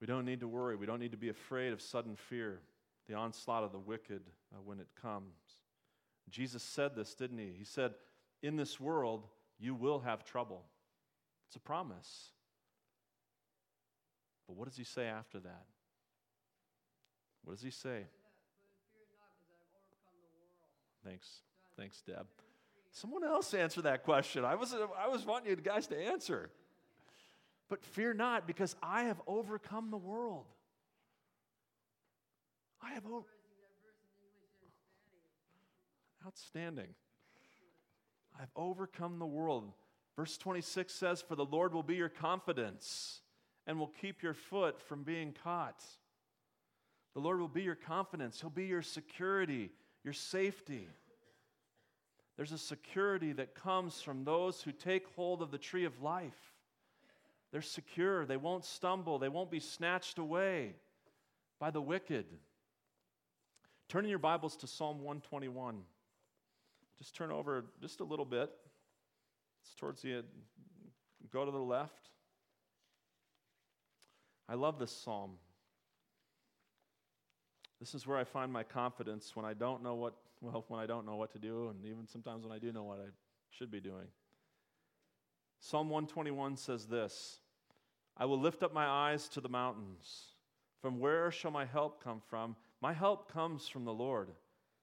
We 0.00 0.06
don't 0.06 0.24
need 0.24 0.40
to 0.40 0.48
worry. 0.48 0.76
We 0.76 0.86
don't 0.86 0.98
need 0.98 1.10
to 1.10 1.18
be 1.18 1.28
afraid 1.28 1.74
of 1.74 1.82
sudden 1.82 2.16
fear, 2.16 2.60
the 3.06 3.14
onslaught 3.14 3.64
of 3.64 3.72
the 3.72 3.78
wicked 3.78 4.22
uh, 4.50 4.58
when 4.64 4.80
it 4.80 4.88
comes. 5.00 5.34
Jesus 6.30 6.62
said 6.62 6.94
this, 6.94 7.14
didn't 7.14 7.36
he? 7.36 7.52
He 7.58 7.64
said, 7.64 7.92
In 8.42 8.56
this 8.56 8.80
world, 8.80 9.26
you 9.58 9.74
will 9.74 10.00
have 10.00 10.24
trouble. 10.24 10.64
It's 11.48 11.56
a 11.56 11.60
promise. 11.60 12.30
But 14.50 14.56
what 14.56 14.66
does 14.66 14.76
he 14.76 14.82
say 14.82 15.06
after 15.06 15.38
that? 15.38 15.64
What 17.44 17.54
does 17.54 17.62
he 17.62 17.70
say? 17.70 18.02
Thanks. 21.04 21.28
Thanks, 21.76 22.02
Deb. 22.04 22.26
Someone 22.90 23.22
else 23.22 23.54
answer 23.54 23.80
that 23.82 24.02
question. 24.02 24.44
I 24.44 24.56
was, 24.56 24.74
I 24.98 25.06
was 25.06 25.24
wanting 25.24 25.50
you 25.50 25.54
guys 25.54 25.86
to 25.86 25.96
answer. 25.96 26.50
But 27.68 27.84
fear 27.84 28.12
not, 28.12 28.48
because 28.48 28.74
I 28.82 29.04
have 29.04 29.22
overcome 29.28 29.92
the 29.92 29.96
world. 29.96 30.46
I 32.82 32.90
have 32.94 33.06
over. 33.06 33.28
Outstanding. 36.26 36.88
I've 38.36 38.50
overcome 38.56 39.20
the 39.20 39.26
world. 39.26 39.70
Verse 40.16 40.36
26 40.36 40.92
says, 40.92 41.22
For 41.22 41.36
the 41.36 41.44
Lord 41.44 41.72
will 41.72 41.84
be 41.84 41.94
your 41.94 42.08
confidence 42.08 43.20
and 43.70 43.78
will 43.78 43.92
keep 44.00 44.20
your 44.20 44.34
foot 44.34 44.82
from 44.82 45.04
being 45.04 45.32
caught. 45.44 45.84
The 47.14 47.20
Lord 47.20 47.38
will 47.38 47.46
be 47.46 47.62
your 47.62 47.76
confidence, 47.76 48.40
He'll 48.40 48.50
be 48.50 48.66
your 48.66 48.82
security, 48.82 49.70
your 50.02 50.12
safety. 50.12 50.88
There's 52.36 52.50
a 52.50 52.58
security 52.58 53.32
that 53.34 53.54
comes 53.54 54.02
from 54.02 54.24
those 54.24 54.60
who 54.60 54.72
take 54.72 55.06
hold 55.14 55.40
of 55.40 55.52
the 55.52 55.58
tree 55.58 55.84
of 55.84 56.02
life. 56.02 56.52
They're 57.52 57.62
secure, 57.62 58.26
they 58.26 58.36
won't 58.36 58.64
stumble, 58.64 59.20
they 59.20 59.28
won't 59.28 59.52
be 59.52 59.60
snatched 59.60 60.18
away 60.18 60.74
by 61.60 61.70
the 61.70 61.80
wicked. 61.80 62.26
Turn 63.88 64.02
in 64.02 64.10
your 64.10 64.18
Bibles 64.18 64.56
to 64.56 64.66
Psalm 64.66 64.96
121. 64.96 65.78
Just 66.98 67.14
turn 67.14 67.30
over 67.30 67.66
just 67.80 68.00
a 68.00 68.04
little 68.04 68.24
bit. 68.24 68.50
It's 69.62 69.76
towards 69.76 70.02
the 70.02 70.24
go 71.32 71.44
to 71.44 71.52
the 71.52 71.58
left. 71.58 72.09
I 74.50 74.54
love 74.54 74.80
this 74.80 74.90
psalm. 74.90 75.30
This 77.78 77.94
is 77.94 78.04
where 78.04 78.18
I 78.18 78.24
find 78.24 78.52
my 78.52 78.64
confidence 78.64 79.36
when 79.36 79.46
I 79.46 79.54
don't 79.54 79.82
know 79.82 79.94
what 79.94 80.14
well, 80.40 80.64
when 80.68 80.80
I 80.80 80.86
don't 80.86 81.06
know 81.06 81.16
what 81.16 81.32
to 81.32 81.38
do 81.38 81.68
and 81.68 81.84
even 81.84 82.06
sometimes 82.06 82.44
when 82.44 82.52
I 82.52 82.58
do 82.58 82.72
know 82.72 82.82
what 82.82 82.98
I 82.98 83.10
should 83.50 83.70
be 83.70 83.80
doing. 83.80 84.06
Psalm 85.60 85.88
121 85.88 86.56
says 86.56 86.86
this, 86.86 87.38
I 88.16 88.24
will 88.24 88.40
lift 88.40 88.62
up 88.62 88.72
my 88.72 88.86
eyes 88.86 89.28
to 89.28 89.40
the 89.40 89.48
mountains. 89.48 90.32
From 90.80 90.98
where 90.98 91.30
shall 91.30 91.50
my 91.50 91.66
help 91.66 92.02
come 92.02 92.22
from? 92.28 92.56
My 92.80 92.94
help 92.94 93.30
comes 93.30 93.68
from 93.68 93.84
the 93.84 93.92
Lord, 93.92 94.30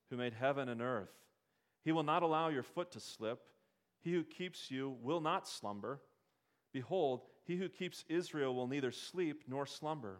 who 0.09 0.17
made 0.17 0.33
heaven 0.33 0.69
and 0.69 0.81
earth. 0.81 1.09
He 1.83 1.91
will 1.91 2.03
not 2.03 2.21
allow 2.21 2.49
your 2.49 2.63
foot 2.63 2.91
to 2.91 2.99
slip. 2.99 3.39
He 3.99 4.13
who 4.13 4.23
keeps 4.23 4.69
you 4.69 4.95
will 5.01 5.21
not 5.21 5.47
slumber. 5.47 5.99
Behold, 6.71 7.23
he 7.47 7.55
who 7.55 7.69
keeps 7.69 8.03
Israel 8.09 8.53
will 8.53 8.67
neither 8.67 8.91
sleep 8.91 9.43
nor 9.47 9.65
slumber. 9.65 10.19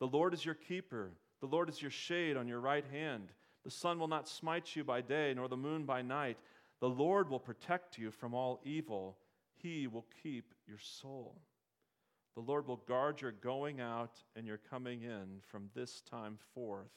The 0.00 0.08
Lord 0.08 0.34
is 0.34 0.44
your 0.44 0.56
keeper. 0.56 1.12
The 1.40 1.46
Lord 1.46 1.68
is 1.68 1.80
your 1.80 1.92
shade 1.92 2.36
on 2.36 2.48
your 2.48 2.58
right 2.58 2.84
hand. 2.90 3.28
The 3.64 3.70
sun 3.70 4.00
will 4.00 4.08
not 4.08 4.28
smite 4.28 4.74
you 4.74 4.82
by 4.82 5.00
day, 5.00 5.32
nor 5.34 5.48
the 5.48 5.56
moon 5.56 5.84
by 5.84 6.02
night. 6.02 6.38
The 6.80 6.88
Lord 6.88 7.30
will 7.30 7.38
protect 7.38 7.98
you 7.98 8.10
from 8.10 8.34
all 8.34 8.60
evil. 8.64 9.16
He 9.62 9.86
will 9.86 10.06
keep 10.22 10.54
your 10.66 10.78
soul. 10.78 11.40
The 12.34 12.42
Lord 12.42 12.66
will 12.66 12.82
guard 12.88 13.20
your 13.20 13.32
going 13.32 13.80
out 13.80 14.22
and 14.34 14.44
your 14.44 14.58
coming 14.58 15.02
in 15.02 15.40
from 15.40 15.70
this 15.74 16.02
time 16.02 16.36
forth 16.52 16.90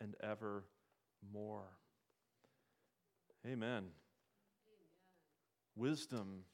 and 0.00 0.14
evermore. 0.22 0.64
Amen. 3.46 3.54
Amen. 3.54 3.84
Wisdom 5.74 6.44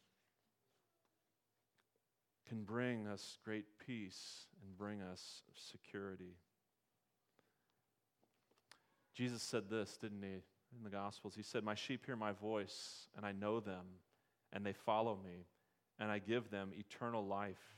can 2.48 2.62
bring 2.62 3.06
us 3.06 3.38
great 3.44 3.66
peace 3.84 4.46
and 4.62 4.76
bring 4.76 5.02
us 5.02 5.42
security. 5.54 6.36
Jesus 9.14 9.42
said 9.42 9.68
this, 9.68 9.96
didn't 9.96 10.22
he, 10.22 10.28
in 10.76 10.84
the 10.84 10.90
Gospels? 10.90 11.34
He 11.34 11.42
said, 11.42 11.64
My 11.64 11.74
sheep 11.74 12.06
hear 12.06 12.16
my 12.16 12.32
voice, 12.32 13.08
and 13.16 13.26
I 13.26 13.32
know 13.32 13.60
them, 13.60 13.84
and 14.52 14.64
they 14.64 14.72
follow 14.72 15.18
me, 15.22 15.46
and 15.98 16.10
I 16.10 16.20
give 16.20 16.50
them 16.50 16.70
eternal 16.74 17.26
life, 17.26 17.76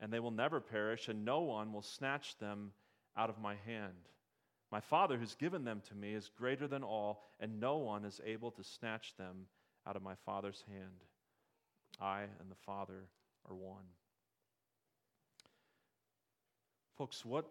and 0.00 0.12
they 0.12 0.20
will 0.20 0.30
never 0.30 0.60
perish, 0.60 1.08
and 1.08 1.24
no 1.24 1.40
one 1.40 1.72
will 1.72 1.82
snatch 1.82 2.38
them 2.38 2.72
out 3.16 3.30
of 3.30 3.40
my 3.40 3.54
hand. 3.66 3.94
My 4.70 4.80
Father, 4.80 5.16
who's 5.16 5.34
given 5.34 5.64
them 5.64 5.80
to 5.88 5.94
me, 5.94 6.12
is 6.12 6.30
greater 6.36 6.68
than 6.68 6.82
all, 6.82 7.24
and 7.40 7.58
no 7.58 7.78
one 7.78 8.04
is 8.04 8.20
able 8.24 8.50
to 8.52 8.62
snatch 8.62 9.16
them 9.16 9.46
out 9.86 9.96
of 9.96 10.02
my 10.02 10.14
Father's 10.26 10.62
hand. 10.68 11.04
I 12.00 12.22
and 12.22 12.50
the 12.50 12.62
Father 12.66 13.08
are 13.50 13.54
one. 13.54 13.84
Folks, 16.96 17.24
what, 17.24 17.46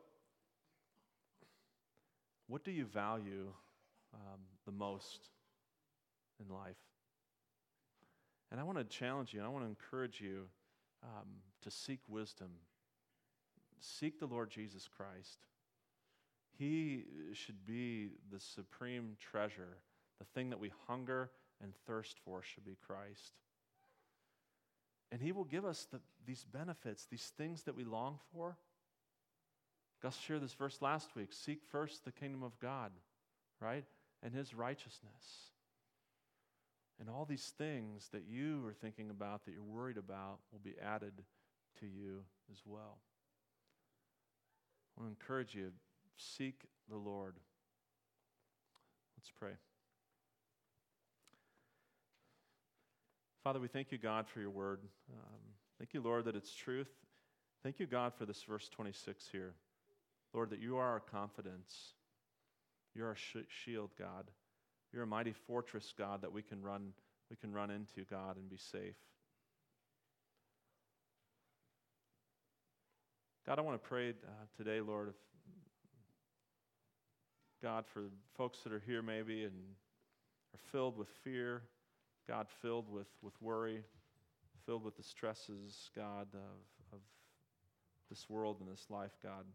what 2.47 2.63
do 2.63 2.71
you 2.71 2.85
value 2.85 3.47
um, 4.13 4.39
the 4.65 4.71
most 4.71 5.29
in 6.39 6.53
life? 6.53 6.75
And 8.51 8.59
I 8.59 8.63
want 8.63 8.77
to 8.77 8.83
challenge 8.83 9.33
you, 9.33 9.39
and 9.39 9.47
I 9.47 9.49
want 9.51 9.65
to 9.65 9.69
encourage 9.69 10.21
you 10.21 10.43
um, 11.03 11.27
to 11.61 11.71
seek 11.71 11.99
wisdom. 12.07 12.49
Seek 13.79 14.19
the 14.19 14.25
Lord 14.25 14.49
Jesus 14.49 14.87
Christ. 14.87 15.39
He 16.57 17.03
should 17.33 17.65
be 17.65 18.11
the 18.31 18.39
supreme 18.39 19.15
treasure. 19.19 19.77
The 20.19 20.25
thing 20.25 20.49
that 20.49 20.59
we 20.59 20.71
hunger 20.87 21.29
and 21.61 21.73
thirst 21.85 22.17
for 22.25 22.41
should 22.41 22.65
be 22.65 22.75
Christ. 22.85 23.33
And 25.11 25.21
He 25.21 25.31
will 25.31 25.45
give 25.45 25.65
us 25.65 25.87
the, 25.91 25.99
these 26.25 26.43
benefits, 26.43 27.05
these 27.05 27.31
things 27.37 27.63
that 27.63 27.75
we 27.75 27.83
long 27.83 28.19
for. 28.33 28.57
Gus 30.01 30.17
shared 30.17 30.43
this 30.43 30.53
verse 30.53 30.81
last 30.81 31.15
week 31.15 31.29
seek 31.31 31.59
first 31.71 32.05
the 32.05 32.11
kingdom 32.11 32.43
of 32.43 32.59
God, 32.59 32.91
right? 33.59 33.85
And 34.21 34.33
His 34.33 34.53
righteousness. 34.53 35.51
And 36.99 37.09
all 37.09 37.25
these 37.25 37.53
things 37.57 38.09
that 38.11 38.23
you 38.27 38.65
are 38.67 38.73
thinking 38.73 39.09
about, 39.09 39.45
that 39.45 39.53
you're 39.53 39.63
worried 39.63 39.97
about, 39.97 40.39
will 40.51 40.59
be 40.63 40.75
added 40.83 41.13
to 41.79 41.85
you 41.85 42.23
as 42.51 42.57
well. 42.65 42.97
I 44.97 45.01
want 45.01 45.15
to 45.15 45.21
encourage 45.21 45.53
you 45.53 45.71
seek 46.17 46.65
the 46.89 46.97
Lord. 46.97 47.35
Let's 49.15 49.31
pray. 49.37 49.57
Father, 53.47 53.61
we 53.61 53.69
thank 53.69 53.93
you, 53.93 53.97
God, 53.97 54.27
for 54.27 54.41
your 54.41 54.49
word. 54.49 54.81
Um, 55.09 55.39
thank 55.79 55.93
you, 55.93 56.01
Lord, 56.01 56.25
that 56.25 56.35
it's 56.35 56.53
truth. 56.53 56.89
Thank 57.63 57.79
you, 57.79 57.87
God, 57.87 58.11
for 58.13 58.25
this 58.25 58.43
verse 58.43 58.67
26 58.67 59.25
here. 59.31 59.53
Lord, 60.33 60.49
that 60.49 60.59
you 60.59 60.75
are 60.75 60.85
our 60.85 60.99
confidence. 60.99 61.93
You're 62.93 63.07
our 63.07 63.15
sh- 63.15 63.47
shield, 63.47 63.91
God. 63.97 64.25
You're 64.91 65.03
a 65.03 65.07
mighty 65.07 65.31
fortress, 65.31 65.93
God, 65.97 66.23
that 66.23 66.33
we 66.33 66.41
can 66.41 66.61
run, 66.61 66.91
we 67.29 67.37
can 67.37 67.53
run 67.53 67.71
into, 67.71 68.03
God, 68.11 68.35
and 68.35 68.49
be 68.49 68.57
safe. 68.57 68.97
God, 73.45 73.59
I 73.59 73.61
want 73.61 73.81
to 73.81 73.87
pray 73.87 74.09
uh, 74.09 74.31
today, 74.57 74.81
Lord, 74.81 75.07
if, 75.07 75.15
God, 77.63 77.85
for 77.93 78.09
folks 78.35 78.59
that 78.65 78.73
are 78.73 78.83
here 78.85 79.01
maybe 79.01 79.45
and 79.45 79.55
are 80.53 80.59
filled 80.73 80.97
with 80.97 81.07
fear, 81.23 81.61
God, 82.27 82.47
filled 82.61 82.91
with, 82.91 83.07
with 83.21 83.33
worry, 83.41 83.83
filled 84.65 84.83
with 84.83 84.97
the 84.97 85.03
stresses, 85.03 85.89
God, 85.95 86.27
of, 86.33 86.93
of 86.93 86.99
this 88.09 88.29
world 88.29 88.57
and 88.59 88.69
this 88.69 88.85
life, 88.89 89.17
God. 89.23 89.45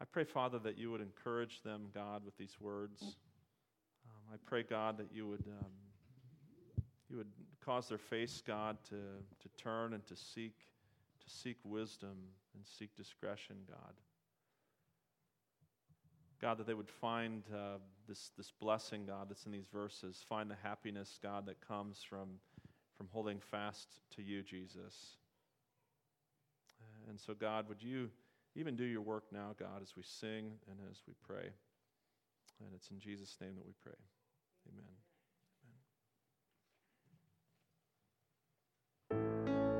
I 0.00 0.04
pray, 0.04 0.24
Father, 0.24 0.58
that 0.60 0.78
you 0.78 0.90
would 0.90 1.00
encourage 1.00 1.62
them, 1.62 1.86
God, 1.92 2.24
with 2.24 2.36
these 2.36 2.56
words. 2.60 3.02
Um, 3.02 4.34
I 4.34 4.36
pray, 4.44 4.62
God, 4.62 4.98
that 4.98 5.08
you 5.12 5.26
would, 5.28 5.44
um, 5.48 5.70
you 7.10 7.16
would 7.16 7.32
cause 7.64 7.88
their 7.88 7.98
face, 7.98 8.42
God, 8.46 8.76
to, 8.90 8.96
to 8.96 9.48
turn 9.56 9.94
and 9.94 10.06
to 10.06 10.16
seek, 10.16 10.58
to 11.24 11.30
seek 11.30 11.56
wisdom 11.64 12.16
and 12.54 12.64
seek 12.66 12.94
discretion, 12.96 13.56
God. 13.68 13.94
God, 16.40 16.58
that 16.58 16.66
they 16.66 16.74
would 16.74 16.90
find 16.90 17.42
uh, 17.52 17.78
this, 18.08 18.30
this 18.36 18.52
blessing, 18.60 19.06
God, 19.06 19.28
that's 19.28 19.46
in 19.46 19.52
these 19.52 19.68
verses, 19.72 20.24
find 20.28 20.50
the 20.50 20.56
happiness, 20.62 21.18
God, 21.22 21.46
that 21.46 21.66
comes 21.66 22.02
from, 22.08 22.28
from 22.96 23.08
holding 23.12 23.40
fast 23.40 24.00
to 24.16 24.22
you, 24.22 24.42
Jesus. 24.42 25.16
And 27.08 27.20
so, 27.20 27.34
God, 27.34 27.68
would 27.68 27.82
you 27.82 28.10
even 28.56 28.76
do 28.76 28.84
your 28.84 29.02
work 29.02 29.24
now, 29.32 29.54
God, 29.58 29.82
as 29.82 29.94
we 29.96 30.02
sing 30.02 30.52
and 30.70 30.78
as 30.90 31.02
we 31.06 31.14
pray? 31.26 31.50
And 32.60 32.70
it's 32.74 32.90
in 32.90 32.98
Jesus' 32.98 33.36
name 33.40 33.54
that 33.56 33.66
we 33.66 33.74
pray. 33.82 33.98
Amen. 34.70 35.03